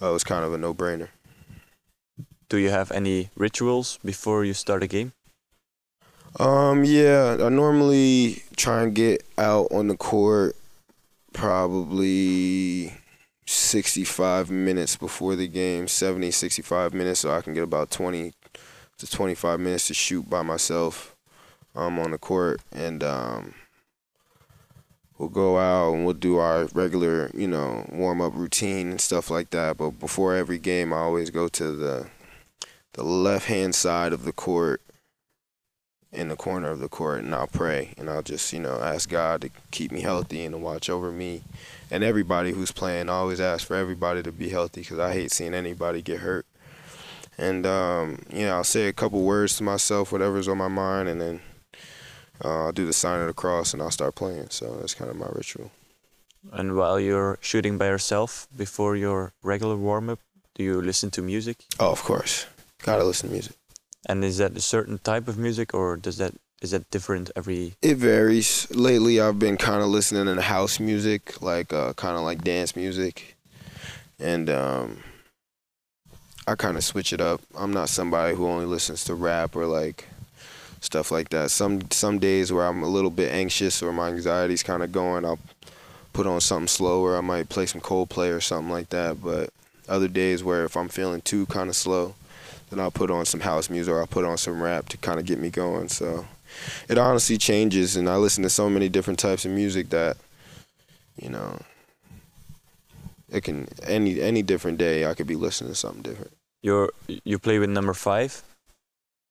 uh, 0.02 0.10
it 0.10 0.14
was 0.14 0.24
kind 0.24 0.44
of 0.44 0.54
a 0.54 0.58
no-brainer. 0.58 1.10
Do 2.50 2.58
you 2.58 2.70
have 2.70 2.92
any 2.92 3.30
rituals 3.36 4.00
before 4.04 4.44
you 4.44 4.54
start 4.54 4.82
a 4.82 4.88
game? 4.88 5.14
Um, 6.40 6.84
yeah, 6.84 7.38
I 7.40 7.50
normally 7.50 8.44
try 8.56 8.84
and 8.84 8.96
get 8.96 9.24
out 9.38 9.68
on 9.72 9.88
the 9.88 9.98
court 9.98 10.56
probably 11.34 12.94
65 13.46 14.50
minutes 14.50 14.96
before 14.96 15.36
the 15.36 15.48
game, 15.48 15.88
70, 15.88 16.32
65 16.32 16.94
minutes, 16.94 17.22
so 17.22 17.32
I 17.32 17.42
can 17.42 17.54
get 17.54 17.64
about 17.64 17.92
20 17.92 18.34
to 18.98 19.08
25 19.08 19.60
minutes 19.60 19.88
to 19.88 19.94
shoot 19.94 20.30
by 20.30 20.42
myself 20.42 21.16
um, 21.76 22.00
on 22.00 22.12
the 22.12 22.18
court, 22.18 22.62
and 22.72 23.04
um, 23.04 23.54
we'll 25.18 25.30
go 25.30 25.58
out 25.58 25.94
and 25.94 26.06
we'll 26.06 26.14
do 26.14 26.38
our 26.38 26.66
regular, 26.74 27.32
you 27.34 27.48
know, 27.48 27.88
warm 27.92 28.22
up 28.22 28.36
routine 28.36 28.92
and 28.92 29.02
stuff 29.02 29.30
like 29.30 29.50
that. 29.52 29.78
But 29.78 29.92
before 29.92 30.36
every 30.36 30.58
game, 30.58 30.94
I 30.94 30.98
always 30.98 31.30
go 31.30 31.48
to 31.48 31.72
the 31.72 32.08
the 32.94 33.04
left 33.04 33.46
hand 33.46 33.76
side 33.76 34.14
of 34.14 34.24
the 34.24 34.32
court, 34.32 34.82
in 36.12 36.30
the 36.30 36.36
corner 36.36 36.70
of 36.70 36.80
the 36.80 36.90
court, 36.90 37.24
and 37.24 37.34
I'll 37.36 37.48
pray 37.48 37.94
and 37.98 38.10
I'll 38.10 38.24
just, 38.24 38.52
you 38.52 38.60
know, 38.60 38.80
ask 38.82 39.10
God 39.10 39.42
to 39.42 39.50
keep 39.72 39.92
me 39.92 40.02
healthy 40.02 40.44
and 40.44 40.54
to 40.54 40.58
watch 40.58 40.90
over 40.90 41.12
me 41.12 41.44
and 41.92 42.04
everybody 42.04 42.52
who's 42.52 42.72
playing. 42.72 43.10
I 43.10 43.14
always 43.14 43.40
ask 43.40 43.68
for 43.68 43.76
everybody 43.76 44.24
to 44.24 44.32
be 44.32 44.50
healthy 44.50 44.82
because 44.82 45.00
I 45.00 45.14
hate 45.14 45.32
seeing 45.32 45.54
anybody 45.54 46.02
get 46.02 46.22
hurt. 46.22 46.46
And 47.38 47.66
um, 47.66 48.20
you 48.34 48.46
know, 48.46 48.56
I'll 48.56 48.64
say 48.64 48.88
a 48.88 48.94
couple 48.94 49.22
words 49.22 49.58
to 49.58 49.64
myself, 49.64 50.12
whatever's 50.12 50.48
on 50.48 50.58
my 50.58 50.68
mind, 50.68 51.08
and 51.08 51.22
then 51.22 51.42
uh, 52.44 52.66
I'll 52.66 52.72
do 52.72 52.86
the 52.86 52.94
sign 52.94 53.22
of 53.22 53.28
the 53.28 53.34
cross 53.34 53.74
and 53.74 53.82
I'll 53.82 53.92
start 53.92 54.16
playing. 54.16 54.50
So 54.50 54.78
that's 54.80 54.94
kind 54.94 55.10
of 55.12 55.18
my 55.18 55.28
ritual. 55.32 55.72
And 56.54 56.76
while 56.76 57.00
you're 57.00 57.38
shooting 57.42 57.78
by 57.78 57.88
yourself 57.88 58.48
before 58.56 58.96
your 58.96 59.34
regular 59.44 59.76
warm 59.76 60.10
up, 60.10 60.20
do 60.56 60.64
you 60.64 60.82
listen 60.82 61.12
to 61.12 61.22
music? 61.22 61.66
Oh, 61.80 61.92
of 61.92 62.04
course. 62.04 62.46
Gotta 62.84 63.04
listen 63.04 63.30
to 63.30 63.34
music. 63.34 63.56
And 64.08 64.24
is 64.24 64.38
that 64.38 64.56
a 64.56 64.62
certain 64.62 64.98
type 65.00 65.28
of 65.28 65.38
music, 65.38 65.74
or 65.74 65.98
does 65.98 66.18
that 66.18 66.34
is 66.62 66.72
that 66.72 66.90
different 66.92 67.32
every? 67.36 67.74
It 67.82 67.98
varies. 67.98 68.70
Lately, 68.72 69.20
I've 69.20 69.40
been 69.40 69.58
kind 69.58 69.82
of 69.82 69.90
listening 69.90 70.34
to 70.34 70.42
house 70.42 70.80
music, 70.80 71.42
like 71.42 71.74
uh, 71.74 71.94
kind 71.94 72.16
of 72.16 72.24
like 72.24 72.44
dance 72.44 72.76
music, 72.76 73.38
and 74.18 74.50
um, 74.50 75.04
I 76.48 76.56
kind 76.56 76.78
of 76.78 76.84
switch 76.84 77.14
it 77.14 77.22
up. 77.22 77.42
I'm 77.58 77.74
not 77.74 77.90
somebody 77.90 78.36
who 78.36 78.48
only 78.48 78.66
listens 78.66 79.04
to 79.06 79.16
rap 79.16 79.56
or 79.56 79.66
like 79.66 80.06
stuff 80.82 81.12
like 81.12 81.30
that. 81.30 81.52
Some 81.52 81.90
some 81.92 82.20
days 82.20 82.52
where 82.52 82.66
I'm 82.66 82.84
a 82.84 82.88
little 82.88 83.10
bit 83.10 83.32
anxious 83.32 83.82
or 83.82 83.92
my 83.94 84.10
anxiety's 84.10 84.64
kind 84.64 84.84
of 84.84 84.92
going, 84.92 85.26
I'll 85.26 85.40
put 86.14 86.28
on 86.28 86.42
something 86.42 86.68
slower. 86.68 87.18
I 87.18 87.22
might 87.22 87.50
play 87.50 87.66
some 87.66 87.82
Coldplay 87.82 88.36
or 88.36 88.42
something 88.42 88.72
like 88.72 88.90
that. 88.90 89.22
But 89.22 89.52
other 89.88 90.08
days 90.08 90.44
where 90.44 90.66
if 90.66 90.76
I'm 90.78 90.90
feeling 90.90 91.22
too 91.22 91.46
kind 91.48 91.70
of 91.70 91.76
slow, 91.76 92.16
then 92.70 92.80
I'll 92.80 92.92
put 92.92 93.12
on 93.12 93.26
some 93.26 93.42
house 93.42 93.70
music 93.70 93.94
or 93.94 94.00
I'll 94.00 94.08
put 94.08 94.26
on 94.26 94.38
some 94.38 94.62
rap 94.62 94.90
to 94.90 94.98
kind 94.98 95.20
of 95.20 95.26
get 95.26 95.40
me 95.40 95.50
going. 95.50 95.90
So 95.90 96.26
it 96.88 96.98
honestly 96.98 97.38
changes, 97.38 97.96
and 97.96 98.10
I 98.10 98.16
listen 98.18 98.44
to 98.44 98.50
so 98.50 98.70
many 98.70 98.90
different 98.90 99.20
types 99.20 99.46
of 99.46 99.52
music 99.52 99.90
that 99.90 100.18
you 101.16 101.30
know 101.30 101.60
it 103.30 103.44
can 103.44 103.68
any 103.84 104.22
any 104.22 104.42
different 104.42 104.78
day 104.78 105.06
I 105.06 105.14
could 105.14 105.28
be 105.28 105.36
listening 105.36 105.72
to 105.72 105.76
something 105.76 106.02
different. 106.02 106.32
You're 106.62 106.92
you 107.08 107.40
play 107.40 107.60
with 107.60 107.70
number 107.70 107.94
five. 107.94 108.44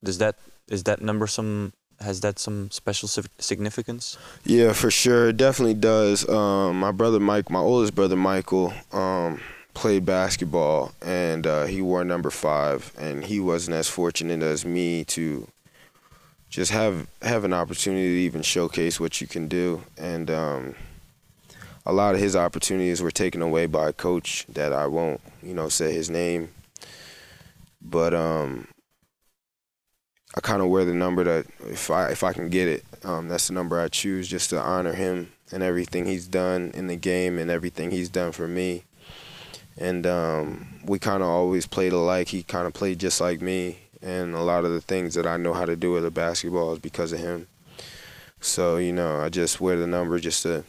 Does 0.03 0.19
that 0.19 0.37
is 0.69 0.85
that 0.85 1.01
number 1.01 1.27
some 1.27 1.73
has 2.01 2.21
that 2.21 2.39
some 2.39 2.71
special 2.71 3.09
significance? 3.39 4.17
Yeah, 4.45 4.73
for 4.73 4.91
sure, 4.91 5.31
it 5.31 5.37
definitely 5.37 5.75
does. 5.75 6.29
Um, 6.29 6.79
my 6.79 6.93
brother 6.93 7.19
Mike, 7.19 7.51
my 7.51 7.59
oldest 7.59 7.95
brother 7.95 8.17
Michael, 8.17 8.73
um, 8.93 9.41
played 9.75 10.07
basketball, 10.07 10.93
and 11.03 11.47
uh, 11.47 11.65
he 11.65 11.83
wore 11.83 12.05
number 12.05 12.31
five, 12.31 12.93
and 12.99 13.25
he 13.25 13.41
wasn't 13.41 13.77
as 13.77 13.89
fortunate 13.89 14.43
as 14.43 14.65
me 14.65 15.05
to 15.05 15.49
just 16.51 16.71
have 16.71 17.07
have 17.23 17.45
an 17.45 17.53
opportunity 17.53 18.15
to 18.15 18.21
even 18.21 18.43
showcase 18.43 19.01
what 19.01 19.21
you 19.21 19.27
can 19.27 19.49
do, 19.49 19.83
and 19.97 20.31
um, 20.31 20.75
a 21.85 21.93
lot 21.93 22.15
of 22.15 22.21
his 22.21 22.37
opportunities 22.37 23.03
were 23.03 23.11
taken 23.11 23.43
away 23.43 23.67
by 23.67 23.89
a 23.89 23.93
coach 23.93 24.47
that 24.49 24.73
I 24.73 24.87
won't, 24.87 25.21
you 25.43 25.55
know, 25.55 25.69
say 25.69 25.93
his 25.93 26.09
name, 26.11 26.51
but 27.83 28.15
um, 28.15 28.69
I 30.35 30.41
kind 30.41 30.61
of 30.63 30.69
wear 30.69 30.85
the 30.85 30.95
number 30.95 31.25
that 31.25 31.47
if 31.67 31.91
I 31.91 32.09
if 32.09 32.23
I 32.23 32.33
can 32.33 32.49
get 32.49 32.69
it, 32.69 32.85
um, 33.05 33.29
that's 33.29 33.49
the 33.49 33.55
number 33.55 33.81
I 33.81 33.89
choose 33.89 34.29
just 34.29 34.51
to 34.51 34.61
honor 34.61 34.93
him 34.93 35.33
and 35.51 35.63
everything 35.63 36.05
he's 36.05 36.27
done 36.27 36.71
in 36.75 36.87
the 36.87 36.97
game 36.97 37.39
and 37.39 37.51
everything 37.51 37.91
he's 37.91 38.09
done 38.09 38.33
for 38.33 38.47
me. 38.47 38.85
And 39.79 40.07
um, 40.07 40.81
we 40.85 40.99
kind 40.99 41.23
of 41.23 41.29
always 41.29 41.67
played 41.67 41.93
alike. 41.93 42.29
He 42.29 42.43
kind 42.43 42.67
of 42.67 42.75
played 42.75 42.99
just 42.99 43.21
like 43.21 43.41
me, 43.41 43.79
and 44.03 44.35
a 44.35 44.41
lot 44.41 44.65
of 44.65 44.73
the 44.73 44.81
things 44.81 45.15
that 45.15 45.27
I 45.27 45.37
know 45.37 45.55
how 45.55 45.65
to 45.65 45.77
do 45.77 45.93
with 45.93 46.03
the 46.03 46.11
basketball 46.11 46.73
is 46.73 46.79
because 46.79 47.13
of 47.13 47.21
him. 47.21 47.47
So 48.41 48.77
you 48.77 48.93
know, 48.93 49.21
I 49.21 49.31
just 49.31 49.61
wear 49.61 49.77
the 49.77 49.87
number 49.87 50.19
just 50.19 50.43
to 50.43 50.65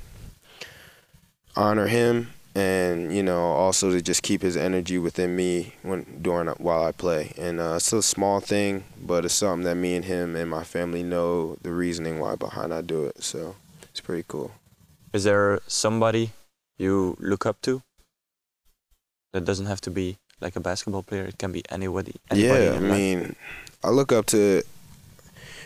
honor 1.56 1.88
him 1.88 2.30
and 2.60 3.16
you 3.16 3.24
know 3.24 3.40
also 3.40 3.90
to 3.92 4.02
just 4.02 4.22
keep 4.22 4.42
his 4.42 4.58
energy 4.58 4.98
within 4.98 5.36
me 5.36 5.74
when 5.82 6.06
during 6.22 6.48
while 6.58 6.84
I 6.84 6.92
play. 6.92 7.32
And 7.38 7.60
uh, 7.60 7.76
it's 7.78 7.94
a 7.94 8.04
small 8.04 8.40
thing, 8.40 8.84
but 9.02 9.26
it's 9.26 9.34
something 9.34 9.64
that 9.64 9.76
me 9.76 9.96
and 9.96 10.06
him 10.06 10.36
and 10.36 10.50
my 10.50 10.64
family 10.64 11.04
know 11.04 11.58
the 11.62 11.72
reasoning 11.72 12.20
why 12.20 12.36
behind 12.36 12.74
I 12.74 12.82
do 12.82 13.06
it. 13.06 13.24
So 13.24 13.56
it's 13.90 14.02
pretty 14.02 14.26
cool. 14.28 14.52
Is 15.14 15.24
there 15.24 15.60
somebody 15.68 16.32
you 16.78 17.16
look 17.20 17.46
up 17.46 17.62
to? 17.62 17.82
That 19.34 19.46
doesn't 19.46 19.68
have 19.68 19.82
to 19.82 19.92
be 19.92 20.18
like 20.42 20.56
a 20.56 20.60
basketball 20.60 21.04
player. 21.04 21.26
It 21.26 21.38
can 21.38 21.52
be 21.52 21.64
anybody. 21.70 22.16
anybody 22.32 22.66
yeah, 22.66 22.74
I 22.74 22.80
mean, 22.80 23.36
I 23.84 23.90
look 23.90 24.12
up 24.12 24.26
to 24.28 24.64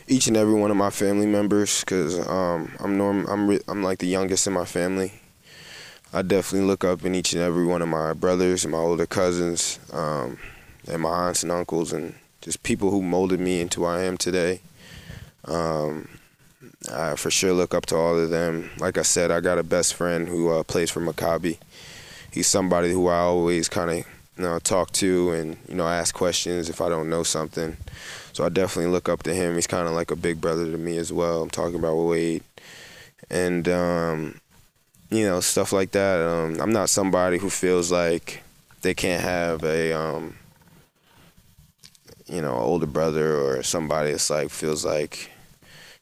each 0.07 0.27
and 0.27 0.35
every 0.35 0.53
one 0.53 0.69
of 0.69 0.77
my 0.77 0.89
family 0.89 1.25
members 1.25 1.79
because 1.79 2.19
um, 2.27 2.71
I'm 2.79 2.97
norm. 2.97 3.25
I'm 3.29 3.59
I'm 3.67 3.81
like 3.83 3.99
the 3.99 4.07
youngest 4.07 4.47
in 4.47 4.53
my 4.53 4.65
family, 4.65 5.13
I 6.15 6.21
definitely 6.21 6.67
look 6.67 6.83
up 6.83 7.03
in 7.03 7.15
each 7.15 7.33
and 7.33 7.41
every 7.41 7.65
one 7.65 7.81
of 7.81 7.87
my 7.87 8.13
brothers 8.13 8.63
and 8.63 8.71
my 8.71 8.77
older 8.77 9.07
cousins, 9.07 9.79
um, 9.91 10.37
and 10.87 11.01
my 11.01 11.09
aunts 11.09 11.41
and 11.41 11.51
uncles, 11.51 11.91
and 11.91 12.13
just 12.41 12.61
people 12.61 12.91
who 12.91 13.01
molded 13.01 13.39
me 13.39 13.61
into 13.61 13.81
who 13.81 13.87
I 13.87 14.03
am 14.03 14.17
today. 14.17 14.61
Um, 15.45 16.07
I 16.91 17.15
for 17.15 17.31
sure 17.31 17.53
look 17.53 17.73
up 17.73 17.87
to 17.87 17.95
all 17.95 18.19
of 18.19 18.29
them. 18.29 18.69
Like 18.77 18.99
I 18.99 19.01
said, 19.01 19.31
I 19.31 19.39
got 19.39 19.57
a 19.57 19.63
best 19.63 19.95
friend 19.95 20.27
who 20.27 20.51
uh, 20.51 20.63
plays 20.63 20.91
for 20.91 21.01
Maccabi. 21.01 21.57
He's 22.31 22.47
somebody 22.47 22.91
who 22.91 23.07
I 23.07 23.17
always 23.17 23.67
kind 23.67 23.89
of 23.89 23.97
you 24.37 24.43
know 24.43 24.59
talk 24.59 24.91
to 24.93 25.31
and 25.31 25.57
you 25.67 25.73
know 25.73 25.87
ask 25.87 26.13
questions 26.13 26.69
if 26.69 26.79
I 26.79 26.89
don't 26.89 27.09
know 27.09 27.23
something. 27.23 27.75
So 28.33 28.45
I 28.45 28.49
definitely 28.49 28.91
look 28.91 29.09
up 29.09 29.23
to 29.23 29.33
him. 29.33 29.55
He's 29.55 29.67
kind 29.67 29.87
of 29.87 29.95
like 29.95 30.11
a 30.11 30.15
big 30.15 30.39
brother 30.39 30.69
to 30.69 30.77
me 30.77 30.97
as 30.97 31.11
well. 31.11 31.41
I'm 31.41 31.49
talking 31.49 31.79
about 31.79 31.95
Wade, 31.95 32.43
and 33.31 33.67
um, 33.67 34.41
you 35.13 35.25
know, 35.25 35.39
stuff 35.41 35.71
like 35.71 35.91
that. 35.91 36.27
Um, 36.27 36.59
I'm 36.59 36.71
not 36.71 36.89
somebody 36.89 37.37
who 37.37 37.51
feels 37.51 37.91
like 37.91 38.41
they 38.81 38.95
can't 38.95 39.21
have 39.21 39.63
a, 39.63 39.93
um, 39.93 40.35
you 42.25 42.41
know, 42.41 42.55
older 42.55 42.87
brother 42.87 43.37
or 43.37 43.61
somebody 43.61 44.09
that's 44.11 44.31
like 44.31 44.49
feels 44.49 44.83
like, 44.83 45.29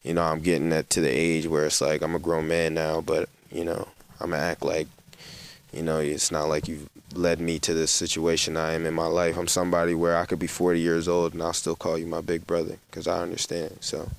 you 0.01 0.13
know, 0.13 0.23
I'm 0.23 0.39
getting 0.39 0.69
that 0.69 0.89
to 0.91 1.01
the 1.01 1.09
age 1.09 1.45
where 1.45 1.65
it's 1.65 1.81
like 1.81 2.01
I'm 2.01 2.15
a 2.15 2.19
grown 2.19 2.47
man 2.47 2.73
now, 2.73 3.01
but 3.01 3.27
you 3.51 3.65
know, 3.65 3.85
I'm 4.21 4.29
gonna 4.29 4.41
act 4.41 4.63
like, 4.63 4.87
you 5.73 5.83
know, 5.83 5.99
it's 5.99 6.31
not 6.31 6.47
like 6.47 6.69
you've 6.69 6.87
led 7.13 7.41
me 7.41 7.59
to 7.59 7.73
this 7.73 7.91
situation 7.91 8.55
I 8.55 8.73
am 8.73 8.85
in 8.85 8.93
my 8.93 9.07
life. 9.07 9.37
I'm 9.37 9.49
somebody 9.49 9.93
where 9.93 10.15
I 10.15 10.25
could 10.25 10.39
be 10.39 10.47
40 10.47 10.79
years 10.79 11.09
old 11.09 11.33
and 11.33 11.43
I'll 11.43 11.51
still 11.51 11.75
call 11.75 11.97
you 11.97 12.07
my 12.07 12.21
big 12.21 12.47
brother 12.47 12.77
because 12.89 13.09
I 13.09 13.21
understand. 13.21 13.79
So. 13.81 14.09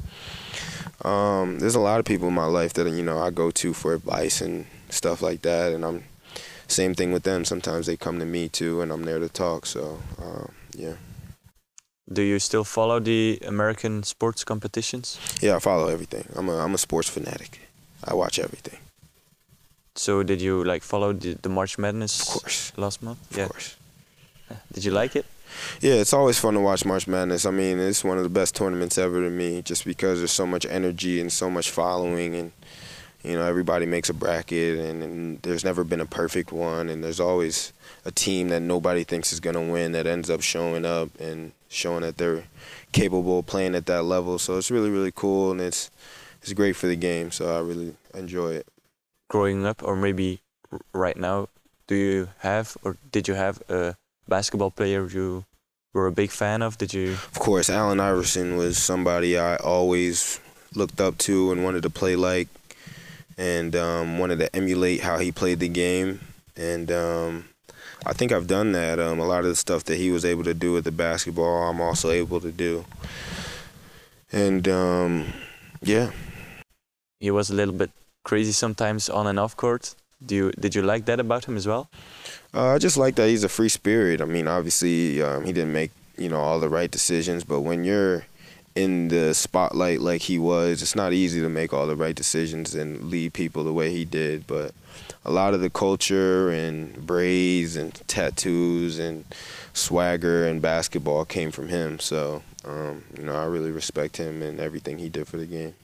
Um, 1.04 1.58
there's 1.58 1.74
a 1.74 1.80
lot 1.80 1.98
of 1.98 2.04
people 2.04 2.28
in 2.28 2.34
my 2.34 2.44
life 2.44 2.74
that 2.74 2.88
you 2.88 3.02
know 3.02 3.18
I 3.18 3.30
go 3.30 3.50
to 3.50 3.72
for 3.72 3.92
advice 3.92 4.40
and 4.40 4.66
stuff 4.92 5.22
like 5.22 5.42
that. 5.42 5.72
And 5.72 5.84
I'm 5.84 6.04
same 6.68 6.94
thing 6.94 7.12
with 7.12 7.22
them. 7.22 7.44
Sometimes 7.44 7.86
they 7.86 7.96
come 7.96 8.18
to 8.18 8.24
me 8.24 8.48
too, 8.48 8.80
and 8.80 8.92
I'm 8.92 9.04
there 9.04 9.18
to 9.18 9.28
talk. 9.28 9.66
So 9.66 9.98
uh, 10.20 10.46
yeah. 10.76 10.94
Do 12.12 12.22
you 12.22 12.38
still 12.38 12.64
follow 12.64 13.00
the 13.00 13.38
American 13.46 14.02
sports 14.02 14.44
competitions? 14.44 15.18
Yeah, 15.40 15.56
I 15.56 15.60
follow 15.60 15.88
everything. 15.88 16.24
I'm 16.36 16.48
a 16.48 16.56
I'm 16.58 16.74
a 16.74 16.78
sports 16.78 17.08
fanatic. 17.08 17.60
I 18.04 18.14
watch 18.14 18.38
everything. 18.38 18.78
So 19.94 20.22
did 20.22 20.40
you 20.40 20.64
like 20.64 20.82
follow 20.82 21.12
the, 21.12 21.34
the 21.42 21.48
March 21.48 21.78
Madness 21.78 22.20
of 22.20 22.40
course. 22.40 22.72
last 22.76 23.02
month? 23.02 23.30
Of 23.30 23.36
yeah. 23.36 23.46
course. 23.46 23.76
Did 24.72 24.84
you 24.84 24.90
like 24.92 25.16
it? 25.16 25.26
Yeah, 25.80 25.94
it's 25.94 26.12
always 26.12 26.38
fun 26.38 26.54
to 26.54 26.60
watch 26.60 26.84
March 26.84 27.06
Madness. 27.06 27.44
I 27.46 27.50
mean, 27.50 27.78
it's 27.78 28.04
one 28.04 28.16
of 28.16 28.24
the 28.24 28.30
best 28.30 28.54
tournaments 28.54 28.96
ever 28.98 29.22
to 29.22 29.30
me, 29.30 29.62
just 29.62 29.84
because 29.84 30.18
there's 30.18 30.32
so 30.32 30.46
much 30.46 30.66
energy 30.66 31.20
and 31.20 31.30
so 31.30 31.50
much 31.50 31.70
following, 31.70 32.34
and 32.34 32.52
you 33.22 33.34
know, 33.34 33.44
everybody 33.44 33.86
makes 33.86 34.08
a 34.08 34.14
bracket, 34.14 34.78
and, 34.78 35.02
and, 35.02 35.42
there's 35.42 35.64
never 35.64 35.84
been 35.84 36.00
a 36.00 36.06
perfect 36.06 36.52
one, 36.52 36.88
and 36.88 37.04
there's 37.04 37.20
always 37.20 37.72
a 38.04 38.10
team 38.10 38.48
that 38.48 38.60
nobody 38.60 39.04
thinks 39.04 39.32
is 39.32 39.40
going 39.40 39.54
to 39.54 39.72
win 39.72 39.92
that 39.92 40.06
ends 40.06 40.28
up 40.28 40.40
showing 40.40 40.84
up 40.84 41.08
and 41.20 41.52
showing 41.68 42.02
that 42.02 42.18
they're 42.18 42.44
capable 42.92 43.38
of 43.38 43.46
playing 43.46 43.74
at 43.74 43.86
that 43.86 44.02
level. 44.02 44.38
So 44.38 44.58
it's 44.58 44.70
really, 44.70 44.90
really 44.90 45.12
cool, 45.12 45.52
and 45.52 45.60
it's 45.60 45.90
it's 46.42 46.52
great 46.52 46.74
for 46.74 46.88
the 46.88 46.96
game. 46.96 47.30
So 47.30 47.56
I 47.56 47.60
really 47.60 47.94
enjoy 48.14 48.54
it. 48.54 48.66
Growing 49.28 49.64
up, 49.64 49.82
or 49.82 49.96
maybe 49.96 50.40
right 50.92 51.16
now, 51.16 51.48
do 51.86 51.94
you 51.94 52.28
have 52.38 52.76
or 52.82 52.96
did 53.10 53.28
you 53.28 53.34
have 53.34 53.62
a 53.68 53.94
basketball 54.28 54.70
player 54.70 55.06
you 55.06 55.44
were 55.92 56.06
a 56.06 56.12
big 56.12 56.30
fan 56.30 56.62
of? 56.62 56.78
Did 56.78 56.92
you? 56.92 57.12
Of 57.12 57.38
course, 57.38 57.70
Allen 57.70 58.00
Iverson 58.00 58.56
was 58.56 58.78
somebody 58.78 59.38
I 59.38 59.56
always 59.56 60.40
looked 60.74 61.00
up 61.00 61.18
to 61.18 61.52
and 61.52 61.64
wanted 61.64 61.82
to 61.82 61.90
play 61.90 62.16
like, 62.16 62.48
and 63.38 63.74
um, 63.76 64.18
wanted 64.18 64.38
to 64.40 64.54
emulate 64.54 65.00
how 65.00 65.18
he 65.18 65.32
played 65.32 65.60
the 65.60 65.68
game. 65.68 66.20
And 66.56 66.90
um, 66.92 67.44
I 68.06 68.12
think 68.12 68.32
I've 68.32 68.46
done 68.46 68.72
that. 68.72 68.98
Um, 68.98 69.18
a 69.18 69.26
lot 69.26 69.40
of 69.40 69.46
the 69.46 69.56
stuff 69.56 69.84
that 69.84 69.96
he 69.96 70.10
was 70.10 70.24
able 70.24 70.44
to 70.44 70.54
do 70.54 70.72
with 70.72 70.84
the 70.84 70.92
basketball, 70.92 71.68
I'm 71.68 71.80
also 71.80 72.10
able 72.10 72.40
to 72.40 72.52
do. 72.52 72.84
And 74.32 74.66
um, 74.68 75.32
yeah, 75.82 76.10
He 77.20 77.30
was 77.30 77.50
a 77.50 77.54
little 77.54 77.74
bit 77.74 77.90
crazy 78.24 78.52
sometimes 78.52 79.08
on 79.08 79.26
and 79.26 79.38
off 79.38 79.56
court. 79.56 79.94
Do 80.24 80.34
you 80.34 80.52
did 80.52 80.74
you 80.74 80.82
like 80.82 81.04
that 81.06 81.20
about 81.20 81.44
him 81.46 81.56
as 81.56 81.66
well? 81.66 81.88
Uh, 82.54 82.74
I 82.74 82.78
just 82.78 82.96
like 82.96 83.16
that 83.16 83.28
he's 83.28 83.44
a 83.44 83.48
free 83.48 83.68
spirit. 83.68 84.20
I 84.20 84.24
mean, 84.24 84.46
obviously, 84.48 85.20
um, 85.22 85.44
he 85.44 85.52
didn't 85.52 85.72
make 85.72 85.90
you 86.16 86.28
know 86.28 86.40
all 86.40 86.60
the 86.60 86.68
right 86.68 86.90
decisions, 86.90 87.44
but 87.44 87.60
when 87.60 87.84
you're 87.84 88.24
in 88.74 89.08
the 89.08 89.34
spotlight 89.34 90.00
like 90.00 90.22
he 90.22 90.38
was, 90.38 90.82
it's 90.82 90.96
not 90.96 91.12
easy 91.12 91.40
to 91.40 91.48
make 91.48 91.72
all 91.72 91.86
the 91.86 91.96
right 91.96 92.14
decisions 92.14 92.74
and 92.74 93.10
lead 93.10 93.32
people 93.32 93.64
the 93.64 93.72
way 93.72 93.90
he 93.90 94.04
did. 94.04 94.46
But 94.46 94.72
a 95.24 95.30
lot 95.30 95.54
of 95.54 95.60
the 95.60 95.70
culture 95.70 96.50
and 96.50 97.06
braids 97.06 97.76
and 97.76 97.94
tattoos 98.08 98.98
and 98.98 99.24
swagger 99.72 100.46
and 100.46 100.60
basketball 100.60 101.24
came 101.24 101.50
from 101.50 101.68
him. 101.68 101.98
So, 101.98 102.42
um, 102.64 103.04
you 103.16 103.24
know, 103.24 103.34
I 103.34 103.44
really 103.44 103.70
respect 103.70 104.16
him 104.16 104.42
and 104.42 104.60
everything 104.60 104.98
he 104.98 105.08
did 105.08 105.28
for 105.28 105.36
the 105.36 105.46
game. 105.46 105.74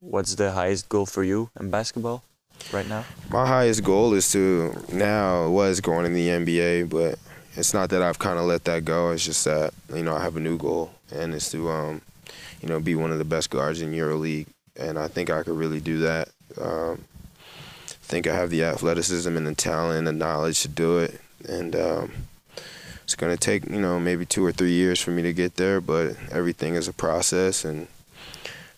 What's 0.00 0.36
the 0.36 0.52
highest 0.52 0.88
goal 0.88 1.06
for 1.06 1.24
you 1.24 1.50
in 1.58 1.70
basketball 1.70 2.22
right 2.72 2.88
now? 2.88 3.04
My 3.30 3.46
highest 3.46 3.82
goal 3.82 4.14
is 4.14 4.30
to 4.32 4.74
now 4.92 5.48
was 5.48 5.80
going 5.80 6.06
in 6.06 6.14
the 6.14 6.28
NBA, 6.28 6.88
but 6.88 7.18
it's 7.58 7.74
not 7.74 7.90
that 7.90 8.02
I've 8.02 8.20
kind 8.20 8.38
of 8.38 8.44
let 8.44 8.64
that 8.64 8.84
go. 8.84 9.10
It's 9.10 9.24
just 9.24 9.44
that 9.44 9.74
you 9.92 10.04
know 10.04 10.14
I 10.14 10.22
have 10.22 10.36
a 10.36 10.40
new 10.40 10.56
goal, 10.56 10.92
and 11.12 11.34
it's 11.34 11.50
to 11.50 11.68
um, 11.68 12.00
you 12.62 12.68
know 12.68 12.78
be 12.78 12.94
one 12.94 13.10
of 13.10 13.18
the 13.18 13.24
best 13.24 13.50
guards 13.50 13.82
in 13.82 13.92
EuroLeague, 13.92 14.46
and 14.76 14.96
I 14.96 15.08
think 15.08 15.28
I 15.28 15.42
could 15.42 15.56
really 15.56 15.80
do 15.80 15.98
that. 15.98 16.28
Um, 16.60 17.04
I 17.88 18.10
think 18.10 18.26
I 18.26 18.34
have 18.34 18.50
the 18.50 18.62
athleticism 18.62 19.36
and 19.36 19.46
the 19.46 19.54
talent 19.54 19.98
and 19.98 20.06
the 20.06 20.12
knowledge 20.12 20.62
to 20.62 20.68
do 20.68 20.98
it, 20.98 21.20
and 21.48 21.74
um, 21.74 22.12
it's 23.02 23.16
going 23.16 23.36
to 23.36 23.40
take 23.40 23.68
you 23.68 23.80
know 23.80 23.98
maybe 23.98 24.24
two 24.24 24.46
or 24.46 24.52
three 24.52 24.72
years 24.72 25.00
for 25.00 25.10
me 25.10 25.22
to 25.22 25.32
get 25.32 25.56
there, 25.56 25.80
but 25.80 26.16
everything 26.30 26.76
is 26.76 26.86
a 26.86 26.92
process, 26.92 27.64
and 27.64 27.88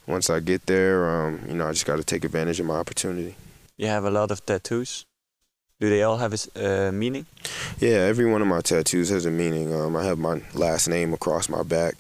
once 0.07 0.31
I 0.31 0.41
get 0.41 0.65
there, 0.65 1.09
um, 1.09 1.43
you 1.47 1.55
know 1.55 1.69
I 1.69 1.73
just 1.73 1.85
got 1.85 1.97
to 1.97 2.05
take 2.05 2.25
advantage 2.25 2.59
of 2.61 2.67
my 2.67 2.77
opportunity. 2.77 3.37
You 3.77 3.89
have 3.89 4.05
a 4.05 4.11
lot 4.11 4.31
of 4.31 4.45
tattoos. 4.47 5.05
Do 5.81 5.89
they 5.89 6.03
all 6.03 6.19
have 6.19 6.35
a 6.35 6.89
uh, 6.89 6.93
meaning? 6.93 7.25
Yeah, 7.79 8.01
every 8.01 8.31
one 8.31 8.43
of 8.43 8.49
my 8.49 8.61
tattoos 8.61 9.09
has 9.09 9.25
a 9.25 9.31
meaning. 9.31 9.75
Um, 9.75 9.97
I 9.97 10.05
have 10.05 10.19
my 10.19 10.43
last 10.53 10.89
name 10.89 11.15
across 11.15 11.49
my 11.49 11.63
back, 11.63 11.95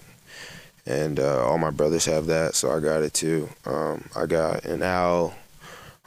and 0.84 1.18
uh, 1.18 1.46
all 1.46 1.56
my 1.56 1.70
brothers 1.70 2.04
have 2.04 2.26
that, 2.26 2.54
so 2.54 2.70
I 2.70 2.80
got 2.80 3.02
it 3.02 3.14
too. 3.14 3.48
Um, 3.64 4.10
I 4.14 4.26
got 4.26 4.66
an 4.66 4.82
owl 4.82 5.34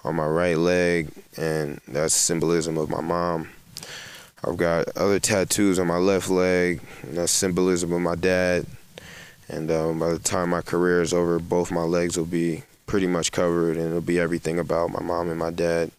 on 0.04 0.16
my 0.16 0.28
right 0.28 0.56
leg, 0.56 1.10
and 1.36 1.82
that's 1.88 2.14
symbolism 2.14 2.78
of 2.78 2.92
my 2.92 3.02
mom. 3.02 3.50
I've 4.46 4.58
got 4.58 4.96
other 4.96 5.20
tattoos 5.20 5.80
on 5.80 5.88
my 5.88 5.98
left 5.98 6.30
leg, 6.30 6.80
and 7.02 7.18
that's 7.18 7.32
symbolism 7.32 7.92
of 7.92 8.02
my 8.02 8.14
dad. 8.14 8.68
And 9.50 9.72
um, 9.72 9.98
by 9.98 10.10
the 10.10 10.20
time 10.20 10.52
my 10.52 10.62
career 10.62 11.02
is 11.02 11.12
over, 11.12 11.40
both 11.40 11.72
my 11.72 11.82
legs 11.82 12.18
will 12.18 12.26
be 12.26 12.66
pretty 12.86 13.08
much 13.08 13.32
covered, 13.32 13.78
and 13.78 13.88
it'll 13.88 14.02
be 14.02 14.20
everything 14.20 14.60
about 14.60 14.92
my 14.92 15.02
mom 15.02 15.32
and 15.32 15.40
my 15.40 15.50
dad. 15.50 15.90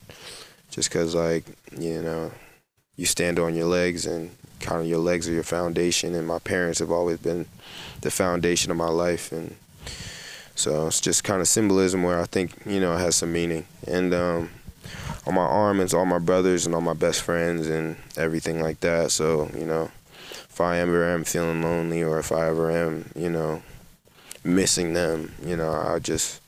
Just 0.75 0.89
because, 0.89 1.15
like, 1.15 1.45
you 1.79 2.03
know, 2.03 2.33
you 2.97 3.07
stand 3.07 3.39
on 3.39 3.55
your 3.55 3.67
legs 3.67 4.07
and 4.07 4.37
kind 4.59 4.81
of 4.81 4.89
your 4.89 4.99
legs 4.99 5.29
are 5.29 5.33
your 5.33 5.45
foundation 5.45 6.17
and 6.17 6.27
my 6.27 6.41
parents 6.41 6.81
have 6.81 6.91
always 6.91 7.19
been 7.19 7.47
the 8.01 8.11
foundation 8.11 8.73
of 8.73 8.77
my 8.77 8.89
life 8.89 9.31
and 9.31 9.55
so 10.57 10.89
it's 10.89 11.01
just 11.01 11.23
kind 11.23 11.41
of 11.41 11.47
symbolism 11.47 12.03
where 12.03 12.21
I 12.21 12.25
think 12.25 12.53
you 12.67 12.81
know 12.81 12.93
it 12.95 12.99
has 12.99 13.15
some 13.15 13.33
meaning. 13.33 13.67
And 13.87 14.13
um, 14.13 14.51
on 15.29 15.35
my 15.35 15.43
arm 15.43 15.79
it's 15.79 15.95
all 15.95 16.07
my 16.07 16.19
brothers 16.19 16.67
and 16.67 16.75
all 16.75 16.81
my 16.81 16.93
best 16.93 17.23
friends 17.23 17.69
and 17.69 17.97
everything 18.17 18.61
like 18.61 18.81
that. 18.81 19.13
So 19.13 19.51
you 19.57 19.67
know 19.67 19.93
if 20.51 20.61
I 20.61 20.79
ever 20.79 21.05
am 21.05 21.23
feeling 21.23 21.63
lonely 21.63 22.03
or 22.03 22.19
if 22.19 22.33
I 22.33 22.49
ever 22.49 22.73
am 22.73 23.11
you 23.15 23.31
know 23.31 23.63
missing 24.43 24.95
them 24.95 25.35
you 25.47 25.57
know 25.57 25.73
I 25.73 26.01
just 26.01 26.41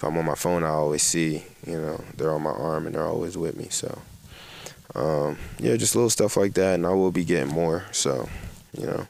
if 0.00 0.04
I'm 0.04 0.16
on 0.16 0.24
my 0.24 0.34
phone 0.34 0.64
I 0.64 0.68
always 0.68 1.02
see 1.02 1.44
you 1.66 1.78
know 1.78 2.02
they're 2.16 2.32
on 2.32 2.42
my 2.42 2.50
arm 2.50 2.86
and 2.86 2.94
they're 2.94 3.04
always 3.04 3.36
with 3.36 3.56
me 3.56 3.66
so 3.68 4.00
um, 4.94 5.38
yeah, 5.58 5.76
just 5.76 5.94
little 5.94 6.10
stuff 6.10 6.36
like 6.36 6.54
that, 6.54 6.74
and 6.74 6.86
I 6.86 6.90
will 6.90 7.12
be 7.12 7.24
getting 7.24 7.52
more. 7.52 7.84
So, 7.92 8.28
you 8.76 8.86
know, 8.86 9.06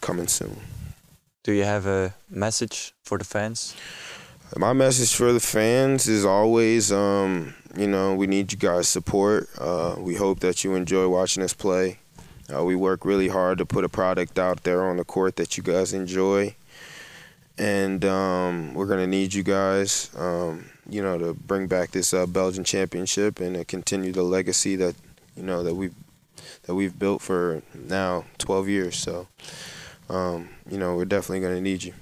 coming 0.00 0.28
soon. 0.28 0.56
Do 1.42 1.52
you 1.52 1.64
have 1.64 1.86
a 1.86 2.14
message 2.30 2.94
for 3.02 3.18
the 3.18 3.24
fans? 3.24 3.74
My 4.56 4.72
message 4.72 5.14
for 5.14 5.32
the 5.32 5.40
fans 5.40 6.08
is 6.08 6.24
always, 6.24 6.92
um, 6.92 7.54
you 7.76 7.86
know, 7.86 8.14
we 8.14 8.26
need 8.26 8.52
you 8.52 8.58
guys' 8.58 8.86
support. 8.86 9.48
Uh, 9.58 9.96
we 9.98 10.14
hope 10.14 10.40
that 10.40 10.62
you 10.62 10.74
enjoy 10.74 11.08
watching 11.08 11.42
us 11.42 11.54
play. 11.54 11.98
Uh, 12.54 12.62
we 12.62 12.76
work 12.76 13.04
really 13.04 13.28
hard 13.28 13.58
to 13.58 13.66
put 13.66 13.82
a 13.82 13.88
product 13.88 14.38
out 14.38 14.62
there 14.62 14.84
on 14.84 14.98
the 14.98 15.04
court 15.04 15.36
that 15.36 15.56
you 15.56 15.62
guys 15.62 15.94
enjoy, 15.94 16.54
and 17.58 18.04
um, 18.04 18.74
we're 18.74 18.86
gonna 18.86 19.06
need 19.06 19.34
you 19.34 19.42
guys, 19.42 20.10
um, 20.16 20.64
you 20.88 21.02
know, 21.02 21.18
to 21.18 21.34
bring 21.34 21.66
back 21.66 21.90
this 21.90 22.12
uh, 22.14 22.26
Belgian 22.26 22.64
championship 22.64 23.40
and 23.40 23.54
to 23.54 23.64
continue 23.64 24.12
the 24.12 24.22
legacy 24.22 24.76
that 24.76 24.94
you 25.36 25.42
know 25.42 25.62
that 25.62 25.74
we've 25.74 25.94
that 26.62 26.74
we've 26.74 26.98
built 26.98 27.22
for 27.22 27.62
now 27.74 28.24
12 28.38 28.68
years. 28.68 28.96
So, 28.96 29.26
um, 30.08 30.48
you 30.70 30.78
know, 30.78 30.96
we're 30.96 31.04
definitely 31.04 31.40
gonna 31.40 31.60
need 31.60 31.82
you. 31.82 31.92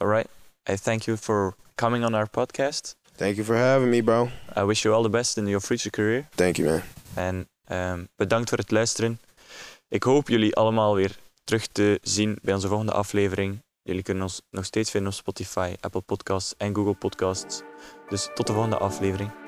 All 0.00 0.08
right. 0.08 0.26
I 0.66 0.76
thank 0.76 1.06
you 1.06 1.16
for 1.16 1.54
coming 1.76 2.04
on 2.04 2.14
our 2.14 2.26
podcast. 2.26 2.94
Thank 3.16 3.36
you 3.36 3.44
for 3.44 3.56
having 3.56 3.90
me, 3.90 4.00
bro. 4.00 4.30
I 4.56 4.64
wish 4.64 4.84
you 4.84 4.94
all 4.94 5.02
the 5.02 5.10
best 5.10 5.36
in 5.36 5.46
your 5.46 5.60
future 5.60 5.90
career. 5.90 6.28
Thank 6.36 6.56
you, 6.56 6.68
man. 6.68 6.82
En 7.14 7.48
ehm, 7.64 8.04
bedankt 8.16 8.48
voor 8.48 8.58
het 8.58 8.70
luisteren. 8.70 9.20
Ik 9.88 10.02
hoop 10.02 10.28
jullie 10.28 10.54
allemaal 10.54 10.94
weer 10.94 11.18
terug 11.44 11.66
te 11.66 11.98
zien 12.02 12.38
bij 12.42 12.54
onze 12.54 12.68
volgende 12.68 12.92
aflevering. 12.92 13.58
Jullie 13.84 14.02
kunnen 14.02 14.22
ons 14.22 14.42
nog 14.50 14.64
steeds 14.64 14.90
vinden 14.90 15.10
op 15.10 15.16
Spotify, 15.16 15.74
Apple 15.80 16.00
Podcasts 16.00 16.54
en 16.56 16.74
Google 16.74 16.94
Podcasts. 16.94 17.62
Dus 18.08 18.30
tot 18.34 18.46
de 18.46 18.52
volgende 18.52 18.78
aflevering. 18.78 19.41